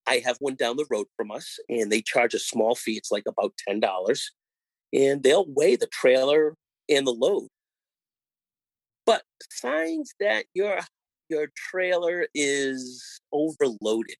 [0.07, 2.97] I have one down the road from us, and they charge a small fee.
[2.97, 3.81] It's like about $10.
[4.93, 6.55] And they'll weigh the trailer
[6.89, 7.47] and the load.
[9.05, 10.79] But signs that your
[11.29, 14.17] your trailer is overloaded.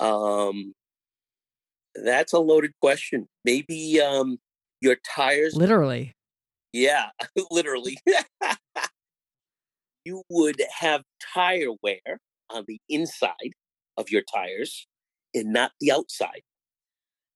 [0.00, 0.72] Um,
[1.94, 3.28] that's a loaded question.
[3.44, 4.38] Maybe um,
[4.80, 5.54] your tires.
[5.54, 6.14] Literally.
[6.72, 7.10] Yeah,
[7.50, 7.98] literally.
[10.04, 11.02] you would have
[11.34, 13.52] tire wear on the inside
[13.96, 14.86] of your tires
[15.34, 16.42] and not the outside.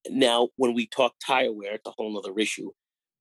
[0.09, 2.71] Now, when we talk tire wear, it's a whole other issue,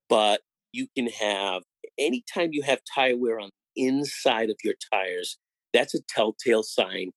[0.09, 0.41] but
[0.73, 1.63] you can have
[1.97, 5.37] anytime you have tire wear on the inside of your tires,
[5.73, 7.11] that's a telltale sign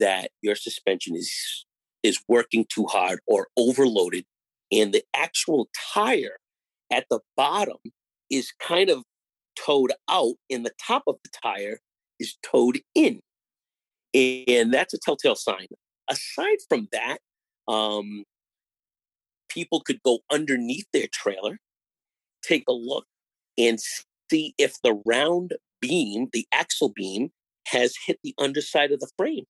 [0.00, 1.66] that your suspension is
[2.02, 4.24] is working too hard or overloaded
[4.72, 6.38] and the actual tire
[6.92, 7.78] at the bottom
[8.30, 9.02] is kind of
[9.58, 11.80] toed out and the top of the tire
[12.20, 13.20] is toed in
[14.14, 15.66] and that's a telltale sign
[16.08, 17.18] aside from that
[17.66, 18.24] um,
[19.48, 21.58] people could go underneath their trailer
[22.42, 23.04] take a look
[23.58, 23.78] and
[24.30, 27.30] see if the round beam the axle beam
[27.70, 29.44] has hit the underside of the frame.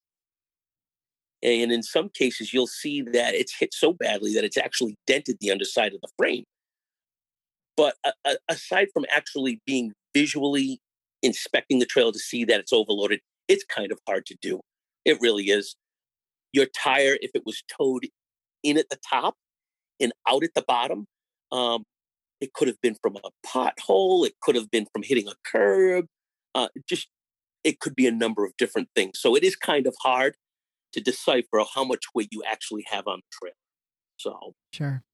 [1.43, 5.37] And in some cases, you'll see that it's hit so badly that it's actually dented
[5.41, 6.45] the underside of the frame.
[7.79, 10.81] But uh, aside from actually being visually
[11.23, 14.61] inspecting the trail to see that it's overloaded, it's kind of hard to do.
[15.05, 15.77] It really is.
[16.53, 18.07] Your tire, if it was toed
[18.65, 19.37] in at the top
[20.01, 21.07] and out at the bottom,
[21.53, 21.85] um,
[22.41, 24.27] it could have been from a pothole.
[24.27, 26.07] It could have been from hitting a curb.
[26.57, 27.09] Uh, just
[27.63, 29.21] it could be a number of different things.
[29.21, 30.35] So it is kind of hard
[30.95, 33.55] to decipher how much weight you actually have on the trail.
[34.17, 35.05] So sure.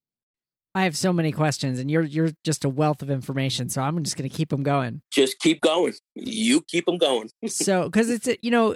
[0.75, 3.69] I have so many questions, and you're you're just a wealth of information.
[3.69, 5.01] So I'm just going to keep them going.
[5.11, 5.93] Just keep going.
[6.13, 7.29] You keep them going.
[7.47, 8.75] so, because it's you know,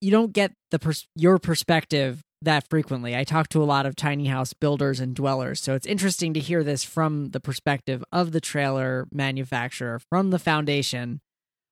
[0.00, 3.14] you don't get the pers- your perspective that frequently.
[3.14, 6.40] I talk to a lot of tiny house builders and dwellers, so it's interesting to
[6.40, 11.20] hear this from the perspective of the trailer manufacturer, from the foundation.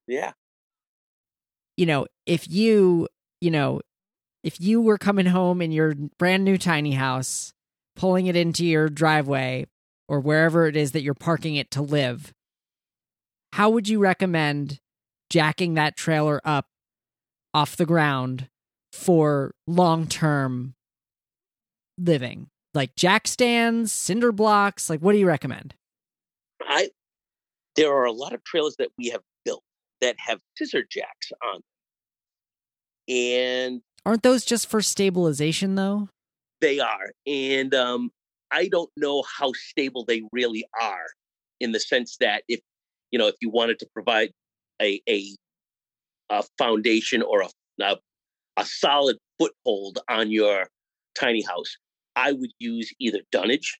[0.07, 0.33] Yeah
[1.77, 3.09] you know, if you,
[3.40, 3.81] you know,
[4.42, 7.54] if you were coming home in your brand new tiny house,
[7.97, 9.67] pulling it into your driveway
[10.09, 12.33] or wherever it is that you're parking it to live,
[13.53, 14.81] how would you recommend
[15.31, 16.67] jacking that trailer up
[17.53, 18.49] off the ground
[18.93, 20.75] for long term
[21.99, 22.49] living?
[22.75, 25.75] Like jack stands, cinder blocks, like what do you recommend?
[26.61, 26.91] I
[27.77, 29.63] there are a lot of trailers that we have built
[30.01, 31.61] that have scissor jacks on
[33.09, 36.09] And aren't those just for stabilization though?
[36.61, 37.12] They are.
[37.27, 38.11] And um,
[38.51, 41.07] I don't know how stable they really are
[41.61, 42.61] in the sense that if,
[43.11, 44.31] you know, if you wanted to provide
[44.81, 45.35] a, a,
[46.31, 47.49] a foundation or a,
[47.83, 47.97] a,
[48.57, 50.69] a solid foothold on your
[51.19, 51.77] tiny house,
[52.17, 53.79] I would use either dunnage,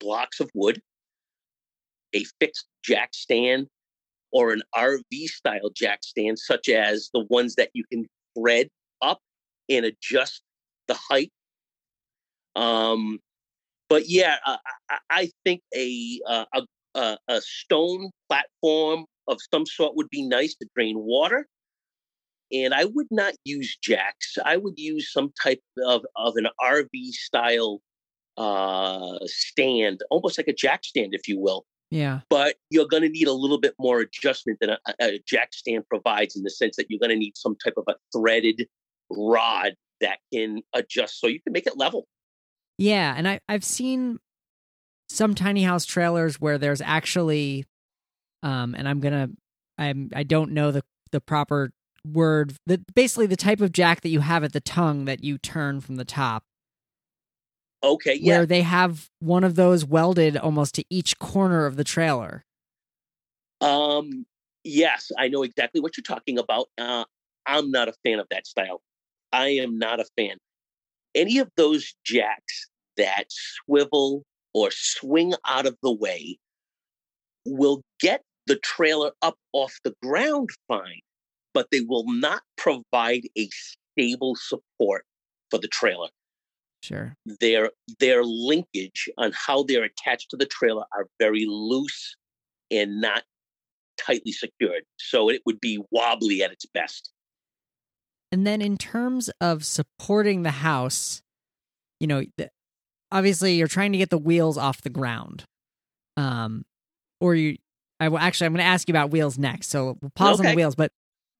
[0.00, 0.80] blocks of wood,
[2.14, 3.66] a fixed jack stand
[4.32, 8.68] or an RV style jack stand, such as the ones that you can thread
[9.02, 9.18] up
[9.68, 10.42] and adjust
[10.88, 11.32] the height.
[12.56, 13.18] Um,
[13.88, 14.58] but yeah, I,
[15.10, 16.62] I, think a, uh, a
[17.28, 21.46] a stone platform of some sort would be nice to drain water.
[22.52, 24.38] And I would not use jacks.
[24.44, 27.80] I would use some type of, of an RV style
[28.38, 32.20] uh, stand, almost like a jack stand, if you will, yeah.
[32.28, 35.88] But you're going to need a little bit more adjustment than a, a jack stand
[35.88, 38.66] provides in the sense that you're going to need some type of a threaded
[39.10, 42.06] rod that can adjust so you can make it level.
[42.78, 43.14] Yeah.
[43.16, 44.18] And I, I've seen
[45.08, 47.64] some tiny house trailers where there's actually,
[48.42, 49.30] um, and I'm going to,
[49.78, 51.70] I'm, I don't know the, the proper
[52.06, 55.38] word, that basically the type of jack that you have at the tongue that you
[55.38, 56.44] turn from the top.
[57.84, 58.38] Okay, yeah.
[58.38, 62.44] Where they have one of those welded almost to each corner of the trailer.
[63.60, 64.26] Um,
[64.64, 66.68] yes, I know exactly what you're talking about.
[66.76, 67.04] Uh,
[67.46, 68.82] I'm not a fan of that style.
[69.32, 70.38] I am not a fan.
[71.16, 74.22] Any of those jacks that swivel
[74.54, 76.38] or swing out of the way
[77.46, 81.00] will get the trailer up off the ground fine,
[81.54, 85.04] but they will not provide a stable support
[85.50, 86.08] for the trailer.
[86.82, 87.16] Sure.
[87.40, 92.14] Their their linkage on how they're attached to the trailer are very loose
[92.70, 93.24] and not
[93.98, 94.84] tightly secured.
[94.98, 97.10] So it would be wobbly at its best.
[98.32, 101.22] And then in terms of supporting the house,
[102.00, 102.24] you know,
[103.10, 105.44] obviously you're trying to get the wheels off the ground.
[106.16, 106.64] Um
[107.20, 107.56] or you
[108.00, 109.70] I will actually I'm going to ask you about wheels next.
[109.70, 110.48] So we'll pause okay.
[110.48, 110.92] on the wheels, but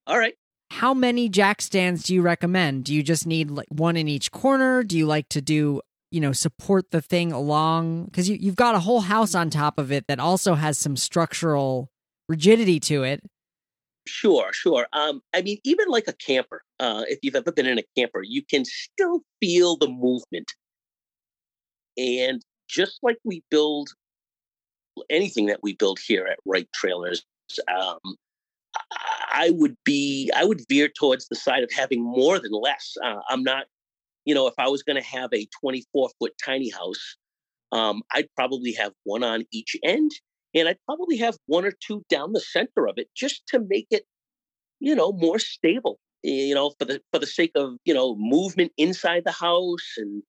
[0.06, 0.34] All right.
[0.70, 2.84] How many jack stands do you recommend?
[2.84, 4.82] Do you just need like one in each corner?
[4.82, 8.74] Do you like to do, you know, support the thing along cuz you you've got
[8.74, 11.90] a whole house on top of it that also has some structural
[12.28, 13.22] rigidity to it.
[14.06, 14.86] Sure, sure.
[14.92, 18.22] Um, I mean, even like a camper, uh, if you've ever been in a camper,
[18.22, 20.52] you can still feel the movement.
[21.96, 23.90] And just like we build
[25.10, 27.24] anything that we build here at Wright Trailers,
[27.74, 28.16] um,
[29.32, 32.94] I would be, I would veer towards the side of having more than less.
[33.02, 33.66] Uh, I'm not,
[34.24, 37.16] you know, if I was going to have a 24 foot tiny house,
[37.72, 40.10] um, I'd probably have one on each end
[40.54, 43.86] and I'd probably have one or two down the center of it just to make
[43.90, 44.04] it,
[44.80, 45.98] you know, more stable.
[46.26, 50.22] You know, for the for the sake of you know movement inside the house, and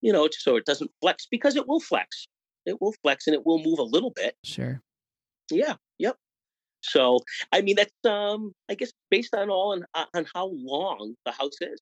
[0.00, 2.26] you know, so it doesn't flex because it will flex.
[2.66, 4.34] It will flex and it will move a little bit.
[4.44, 4.82] Sure.
[5.50, 5.74] Yeah.
[5.98, 6.16] Yep.
[6.82, 7.20] So,
[7.52, 11.60] I mean, that's um, I guess based on all on on how long the house
[11.60, 11.80] is.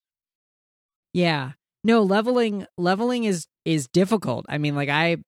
[1.13, 1.53] Yeah.
[1.83, 4.47] No, leveling leveling is is difficult.
[4.49, 5.19] I mean, like I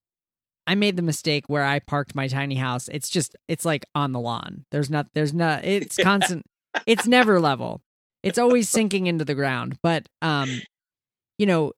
[0.67, 2.89] I made the mistake where I parked my tiny house.
[2.89, 4.65] It's just it's like on the lawn.
[4.71, 6.45] There's not there's not it's constant
[6.87, 7.83] it's never level.
[8.27, 9.79] It's always sinking into the ground.
[9.83, 10.61] But um
[11.39, 11.73] you know,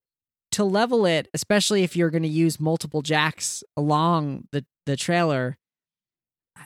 [0.52, 5.58] to level it, especially if you're going to use multiple jacks along the the trailer,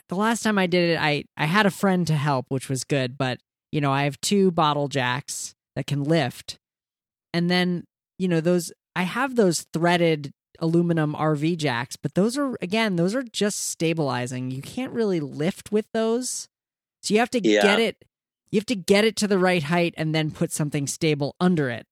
[0.09, 2.85] the last time I did it, I I had a friend to help, which was
[2.85, 3.39] good, but
[3.71, 6.59] you know, I have two bottle jacks that can lift.
[7.33, 7.85] And then,
[8.19, 13.15] you know, those I have those threaded aluminum RV jacks, but those are again, those
[13.15, 14.51] are just stabilizing.
[14.51, 16.49] You can't really lift with those.
[17.03, 17.63] So you have to yeah.
[17.63, 17.97] get it
[18.53, 21.69] you have to get it to the right height and then put something stable under
[21.69, 21.87] it.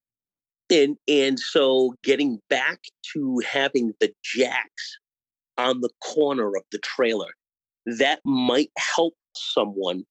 [0.70, 2.80] And and so getting back
[3.14, 4.98] to having the jacks
[5.58, 7.32] on the corner of the trailer,
[7.98, 10.04] that might help someone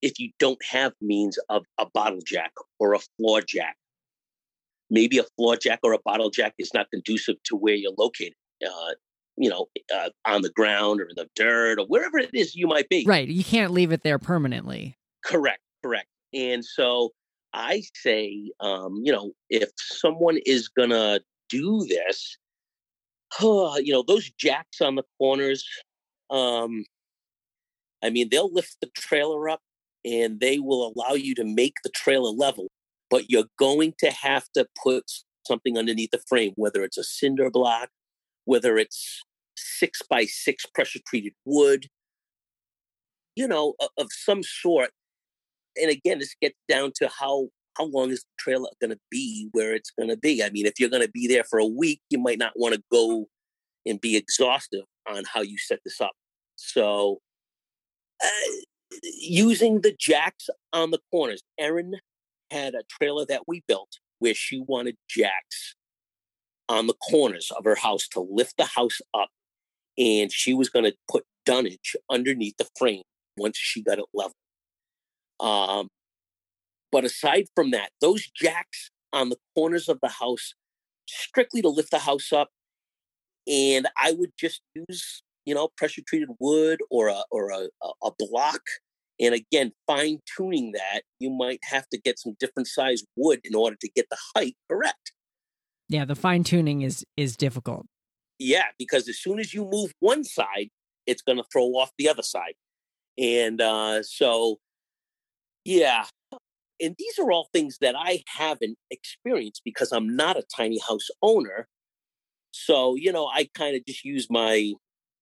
[0.00, 2.50] if you don't have means of a bottle jack
[2.80, 3.76] or a floor jack
[4.92, 8.34] maybe a floor jack or a bottle jack is not conducive to where you're located.
[8.64, 8.92] Uh,
[9.36, 12.66] you know, uh, on the ground or in the dirt or wherever it is you
[12.66, 13.04] might be.
[13.06, 13.26] Right.
[13.26, 14.98] You can't leave it there permanently.
[15.24, 15.60] Correct.
[15.84, 16.08] Correct.
[16.34, 17.10] And so
[17.52, 22.38] I say, um, you know, if someone is to do this,
[23.40, 25.66] uh, you know, those jacks on the corners,
[26.30, 26.84] um,
[28.02, 29.60] I mean, they'll lift the trailer up
[30.04, 32.68] and they will allow you to make the trailer level
[33.12, 35.04] but you're going to have to put
[35.46, 37.90] something underneath the frame, whether it's a cinder block,
[38.46, 39.20] whether it's
[39.54, 41.88] six by six pressure treated wood,
[43.36, 44.92] you know, of some sort.
[45.80, 49.48] And again, this gets down to how how long is the trailer going to be
[49.52, 50.42] where it's going to be?
[50.42, 52.74] I mean, if you're going to be there for a week, you might not want
[52.74, 53.26] to go
[53.86, 56.12] and be exhaustive on how you set this up.
[56.56, 57.20] So,
[58.22, 58.52] uh,
[59.20, 61.94] using the jacks on the corners, Erin
[62.50, 65.74] had a trailer that we built where she wanted jacks
[66.68, 69.30] on the corners of her house to lift the house up.
[69.98, 73.02] And she was going to put dunnage underneath the frame
[73.36, 74.34] once she got it level.
[75.40, 75.88] Um,
[76.90, 80.54] but aside from that, those jacks on the corners of the house,
[81.08, 82.50] strictly to lift the house up.
[83.46, 87.68] And I would just use, you know, pressure treated wood or a or a,
[88.04, 88.60] a block
[89.22, 93.54] and again, fine tuning that, you might have to get some different size wood in
[93.54, 95.12] order to get the height correct.
[95.88, 97.86] Yeah, the fine tuning is is difficult.
[98.38, 100.70] Yeah, because as soon as you move one side,
[101.06, 102.54] it's going to throw off the other side.
[103.16, 104.56] And uh, so,
[105.64, 106.04] yeah.
[106.80, 111.08] And these are all things that I haven't experienced because I'm not a tiny house
[111.22, 111.68] owner.
[112.50, 114.72] So, you know, I kind of just use my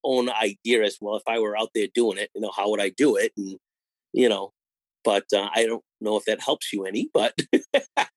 [0.05, 1.17] own idea as well.
[1.17, 3.33] If I were out there doing it, you know, how would I do it?
[3.37, 3.59] And
[4.13, 4.53] you know,
[5.05, 7.39] but uh, I don't know if that helps you any, but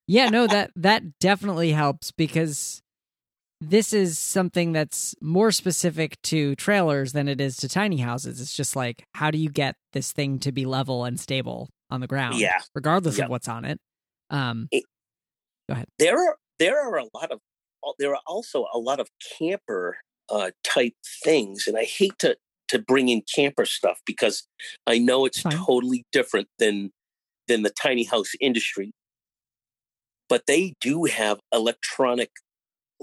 [0.08, 2.82] yeah, no, that that definitely helps because
[3.70, 8.42] this is something that's more specific to trailers than it is to tiny houses.
[8.42, 12.02] It's just like how do you get this thing to be level and stable on
[12.02, 13.26] the ground, yeah, regardless yep.
[13.26, 13.80] of what's on it.
[14.30, 14.84] Um, it,
[15.68, 15.88] go ahead.
[16.00, 17.40] There are there are a lot of
[18.00, 19.08] there are also a lot of
[19.38, 19.98] camper
[20.30, 20.94] uh, type
[21.24, 22.38] things, and I hate to
[22.70, 24.48] to bring in camper stuff because
[24.88, 25.54] I know it's Fine.
[25.54, 26.92] totally different than
[27.48, 28.92] than the tiny house industry.
[30.30, 32.32] But they do have electronic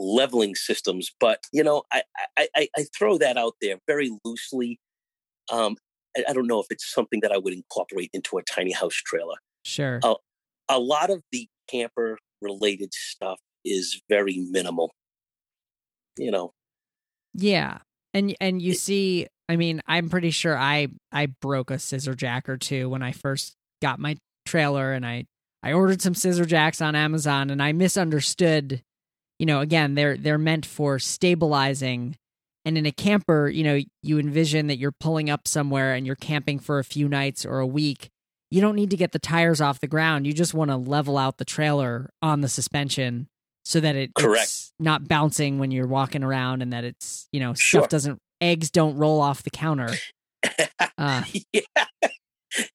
[0.01, 1.11] leveling systems.
[1.21, 2.03] But you know, I
[2.37, 4.81] I, I, throw that out there very loosely.
[5.53, 5.77] Um,
[6.17, 8.95] I, I don't know if it's something that I would incorporate into a tiny house
[8.95, 9.37] trailer.
[9.65, 10.01] Sure.
[10.03, 10.19] Oh.
[10.69, 14.93] A lot of the camper related stuff is very minimal.
[16.17, 16.53] You know,
[17.35, 17.79] Yeah.
[18.15, 22.49] And and you see, I mean, I'm pretty sure I I broke a scissor jack
[22.49, 25.27] or two when I first got my trailer and I
[25.63, 28.83] I ordered some scissor jacks on Amazon and I misunderstood,
[29.41, 32.17] you know, again, they're they're meant for stabilizing
[32.67, 36.15] and in a camper, you know, you envision that you're pulling up somewhere and you're
[36.15, 38.11] camping for a few nights or a week.
[38.51, 40.27] You don't need to get the tires off the ground.
[40.27, 43.29] You just want to level out the trailer on the suspension
[43.65, 44.43] so that it, Correct.
[44.45, 47.81] it's not bouncing when you're walking around and that it's, you know, Sure.
[47.81, 49.89] stuff doesn't, eggs don't roll off the counter.
[50.99, 51.23] Uh,
[51.53, 51.61] yeah,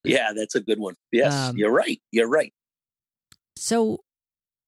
[0.03, 0.95] yeah, that's a good one.
[1.11, 1.99] Yes, Um, you're right.
[2.11, 2.51] You're right.
[3.57, 3.99] so,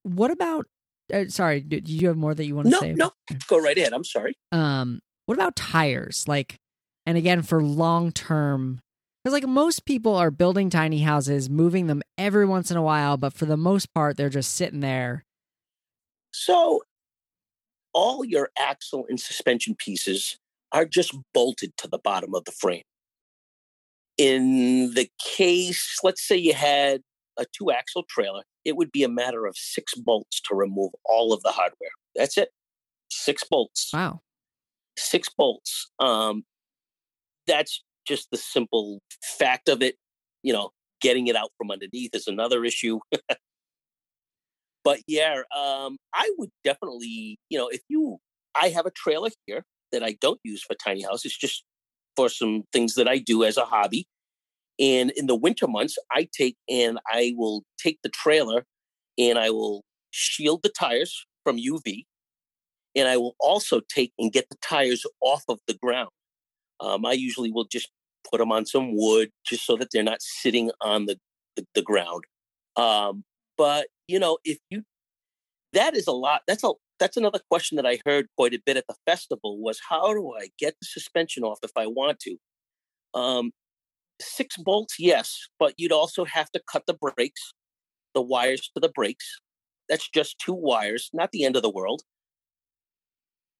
[0.04, 0.66] what about,
[1.14, 2.93] uh, sorry, do, do you have more that you want to No, say?
[2.93, 3.12] no,
[3.47, 3.93] go right ahead.
[3.93, 4.36] I'm sorry.
[4.51, 6.55] um what about tires like
[7.05, 8.80] and again for long term
[9.24, 13.18] because like most people are building tiny houses moving them every once in a while
[13.18, 15.26] but for the most part they're just sitting there
[16.32, 16.82] So,
[17.93, 20.38] all your axle and suspension pieces
[20.72, 22.84] are just bolted to the bottom of the frame.
[24.18, 27.01] In the case, let's say you had
[27.38, 31.34] a two axle trailer, it would be a matter of six bolts to remove all
[31.34, 31.92] of the hardware.
[32.16, 32.50] That's it.
[33.10, 33.92] Six bolts.
[33.94, 34.22] wow
[34.98, 35.92] Six bolts.
[36.00, 36.44] Um,
[37.46, 39.96] that's just the simple fact of it.
[40.44, 40.72] You know,
[41.02, 43.00] getting it out from underneath is another issue.
[44.84, 48.18] but yeah, um, I would definitely, you know, if you,
[48.60, 51.26] I have a trailer here that I don't use for tiny house.
[51.26, 51.64] It's just
[52.16, 54.08] for some things that I do as a hobby.
[54.80, 58.66] And in the winter months, I take and I will take the trailer
[59.18, 62.06] and I will shield the tires from UV.
[62.96, 66.10] And I will also take and get the tires off of the ground.
[66.80, 67.90] Um, I usually will just
[68.30, 71.18] put them on some wood just so that they're not sitting on the,
[71.56, 72.24] the, the ground.
[72.76, 73.24] Um,
[73.58, 74.84] but you know, if you
[75.74, 76.42] that is a lot.
[76.48, 79.80] That's a that's another question that I heard quite a bit at the festival was
[79.88, 82.38] how do I get the suspension off if I want to?
[83.14, 83.52] Um,
[84.22, 87.53] six bolts, yes, but you'd also have to cut the brakes,
[88.13, 89.39] the wires to the brakes.
[89.89, 92.01] That's just two wires, not the end of the world.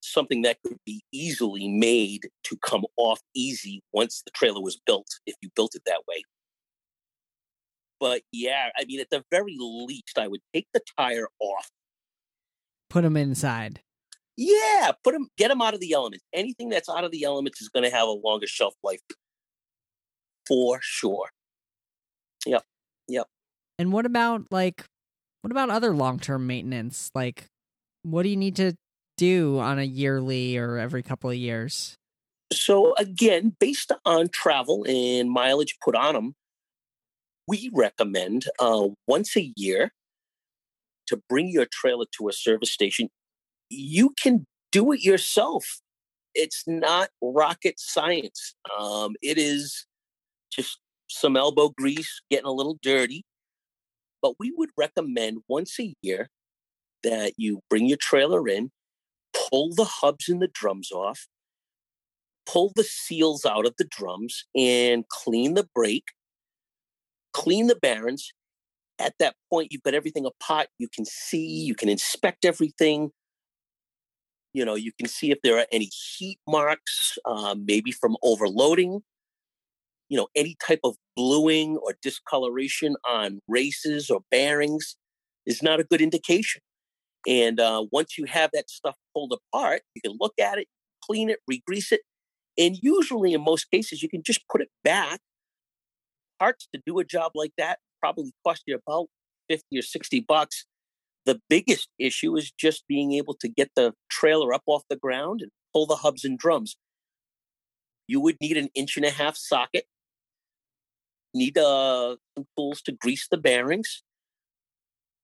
[0.02, 5.08] Something that could be easily made to come off easy once the trailer was built,
[5.26, 6.24] if you built it that way.
[8.00, 11.70] But yeah, I mean, at the very least, I would take the tire off.
[12.90, 13.82] put them inside
[14.38, 16.26] Yeah, put them, get them out of the elements.
[16.34, 19.02] Anything that's out of the elements is going to have a longer shelf life,
[20.48, 21.30] for sure.
[22.46, 22.64] Yep,
[23.08, 23.28] yep.
[23.78, 24.86] and what about like
[25.42, 27.46] what about other long-term maintenance like
[28.04, 28.74] what do you need to
[29.18, 31.98] do on a yearly or every couple of years
[32.52, 36.36] So again, based on travel and mileage put on them,
[37.48, 39.92] we recommend uh, once a year
[41.08, 43.10] to bring your trailer to a service station.
[43.70, 45.80] You can do it yourself.
[46.34, 48.56] It's not rocket science.
[48.78, 49.86] Um, it is
[50.52, 50.80] just
[51.10, 53.24] some elbow grease, getting a little dirty.
[54.22, 56.30] But we would recommend once a year
[57.04, 58.72] that you bring your trailer in,
[59.34, 61.28] pull the hubs and the drums off,
[62.46, 66.10] pull the seals out of the drums and clean the brake,
[67.34, 68.32] clean the bearings.
[69.00, 70.68] At that point, you've got everything apart.
[70.80, 73.12] You can see, you can inspect everything.
[74.54, 79.04] You know, you can see if there are any heat marks, uh, maybe from overloading.
[80.10, 84.96] You know, any type of bluing or discoloration on races or bearings
[85.46, 86.62] is not a good indication.
[87.28, 90.68] And uh, once you have that stuff pulled apart, you can look at it,
[91.04, 92.02] clean it, re-grease it,
[92.58, 95.20] and usually, in most cases, you can just put it back.
[96.40, 99.08] Parts to do a job like that probably cost you about
[99.50, 100.66] 50 or 60 bucks.
[101.26, 105.42] The biggest issue is just being able to get the trailer up off the ground
[105.42, 106.78] and pull the hubs and drums.
[108.08, 109.86] You would need an inch and a half socket,
[111.34, 114.04] need uh, some tools to grease the bearings.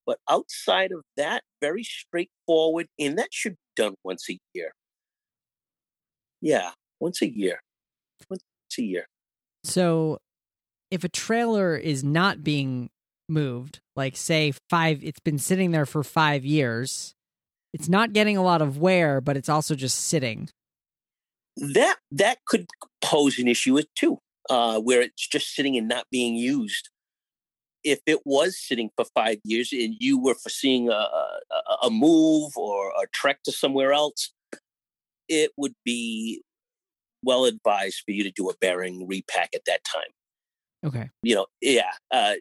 [0.06, 4.74] But outside of that, very straightforward, and that should be done once a year.
[6.41, 7.62] Yeah, once a year.
[8.30, 8.43] Once
[8.78, 9.06] a year.
[9.64, 10.18] So,
[10.91, 12.89] if a trailer is not being
[13.30, 17.16] moved, like say five, it's been sitting there for five years,
[17.74, 20.49] it's not getting a lot of wear, but it's also just sitting.
[21.56, 22.68] that that could
[23.01, 24.20] pose an issue with too,
[24.50, 26.89] uh, where it's just sitting and not being used.
[27.84, 31.39] If it was sitting for five years and you were foreseeing a, a,
[31.84, 34.32] a move or a trek to somewhere else,
[35.28, 36.41] it would be
[37.24, 40.12] well advised for you to do a bearing repack at that time.
[40.86, 41.10] Okay.
[41.24, 41.91] You know, yeah.
[42.12, 42.36] Uh,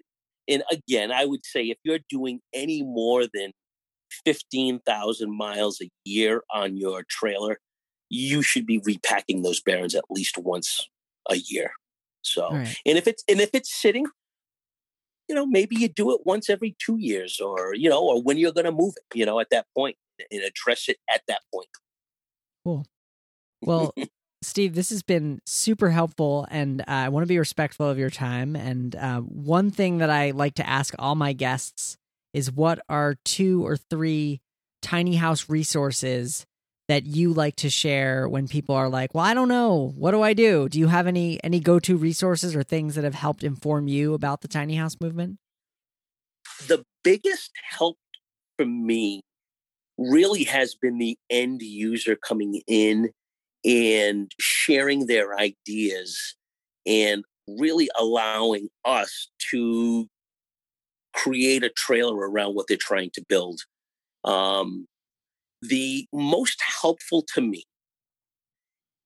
[0.48, 3.52] and again, I would say if you're doing any more than
[4.24, 7.58] 15,000 miles a year on your trailer,
[8.10, 10.88] you should be repacking those bearings at least once
[11.30, 11.72] a year.
[12.22, 12.76] So, right.
[12.86, 14.06] and if it's and if it's sitting,
[15.28, 18.38] you know, maybe you do it once every two years, or you know, or when
[18.38, 19.96] you're going to move it, you know, at that point,
[20.30, 21.68] and address it at that point.
[22.64, 22.86] Cool.
[23.62, 23.94] Well,
[24.42, 28.10] Steve, this has been super helpful, and uh, I want to be respectful of your
[28.10, 28.56] time.
[28.56, 31.96] And uh, one thing that I like to ask all my guests
[32.34, 34.40] is what are two or three
[34.80, 36.44] tiny house resources
[36.88, 40.22] that you like to share when people are like, "Well, I don't know, what do
[40.22, 43.44] I do?" Do you have any any go to resources or things that have helped
[43.44, 45.38] inform you about the tiny house movement?
[46.66, 47.98] The biggest help
[48.56, 49.22] for me
[49.98, 53.10] really has been the end user coming in
[53.64, 56.36] and sharing their ideas
[56.86, 60.08] and really allowing us to
[61.12, 63.60] create a trailer around what they're trying to build.
[64.24, 64.86] Um,
[65.62, 67.64] the most helpful to me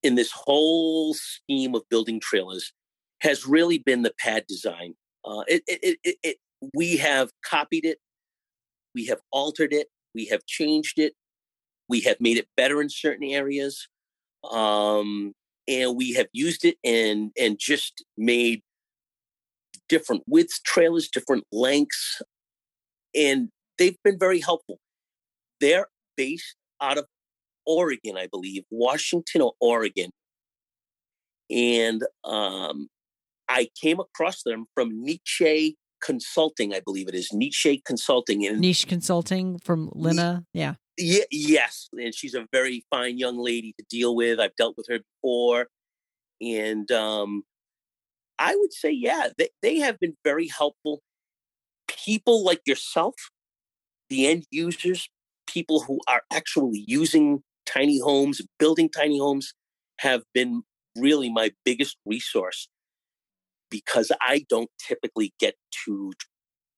[0.03, 2.73] in this whole scheme of building trailers
[3.21, 4.95] has really been the pad design.
[5.25, 6.37] Uh, it, it, it, it,
[6.75, 7.99] we have copied it,
[8.95, 11.13] we have altered it, we have changed it,
[11.89, 13.89] we have made it better in certain areas,
[14.51, 15.33] um,
[15.69, 18.63] and we have used it and and just made
[19.89, 22.23] different width trailers, different lengths,
[23.15, 23.49] and
[23.79, 24.79] they've been very helpful.
[25.61, 25.87] They're
[26.17, 27.07] based out of
[27.67, 30.11] Oregon, I believe, Washington or Oregon.
[31.51, 32.89] And um,
[33.49, 38.47] I came across them from Niche Consulting, I believe it is Niche Consulting.
[38.47, 40.75] And Niche Consulting from Lina, yeah.
[40.99, 44.41] Yeah, yes, and she's a very fine young lady to deal with.
[44.41, 45.67] I've dealt with her before,
[46.41, 47.43] and um,
[48.39, 51.03] I would say, yeah, they, they have been very helpful.
[51.87, 53.15] People like yourself,
[54.09, 55.09] the end users,
[55.47, 59.53] people who are actually using tiny homes, building tiny homes,
[60.01, 60.63] have been
[60.97, 62.69] really my biggest resource
[63.71, 66.13] because I don't typically get to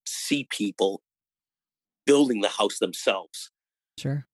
[0.07, 1.03] see people
[2.07, 3.51] building the house themselves.
[3.99, 4.27] Sure.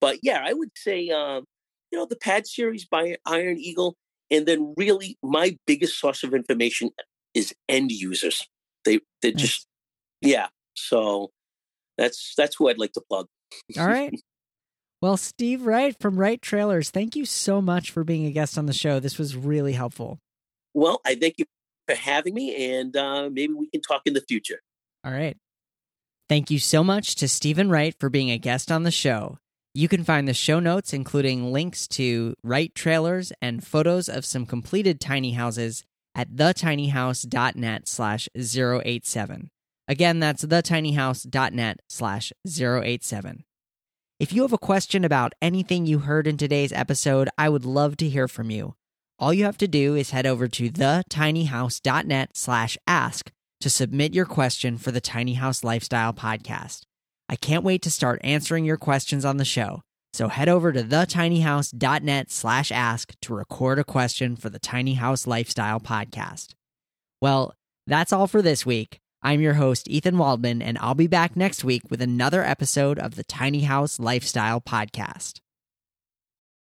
[0.00, 1.44] But yeah, I would say, um,
[1.90, 3.96] you know, the pad series by Iron Eagle
[4.30, 6.90] and then really my biggest source of information
[7.34, 8.48] is end users.
[8.84, 9.42] They they nice.
[9.42, 9.66] just
[10.20, 10.48] yeah.
[10.74, 11.30] So
[11.98, 13.26] that's that's who I'd like to plug.
[13.78, 14.12] All right.
[15.02, 18.66] Well, Steve Wright from Wright Trailers, thank you so much for being a guest on
[18.66, 19.00] the show.
[19.00, 20.20] This was really helpful.
[20.74, 21.44] Well, I thank you
[21.88, 24.60] for having me, and uh, maybe we can talk in the future.
[25.04, 25.36] All right.
[26.28, 29.38] Thank you so much to Stephen Wright for being a guest on the show.
[29.74, 34.46] You can find the show notes, including links to Wright trailers and photos of some
[34.46, 35.82] completed tiny houses
[36.14, 39.50] at thetinyhouse.net slash 087.
[39.88, 43.44] Again, that's thetinyhouse.net slash 087.
[44.20, 47.96] If you have a question about anything you heard in today's episode, I would love
[47.96, 48.76] to hear from you.
[49.18, 54.26] All you have to do is head over to thetinyhouse.net slash ask to submit your
[54.26, 56.82] question for the Tiny House Lifestyle podcast.
[57.28, 59.82] I can't wait to start answering your questions on the show.
[60.12, 65.26] So head over to thetinyhouse.net slash ask to record a question for the Tiny House
[65.26, 66.54] Lifestyle podcast.
[67.20, 67.54] Well,
[67.86, 69.01] that's all for this week.
[69.24, 73.14] I'm your host, Ethan Waldman, and I'll be back next week with another episode of
[73.14, 75.38] the Tiny House Lifestyle podcast.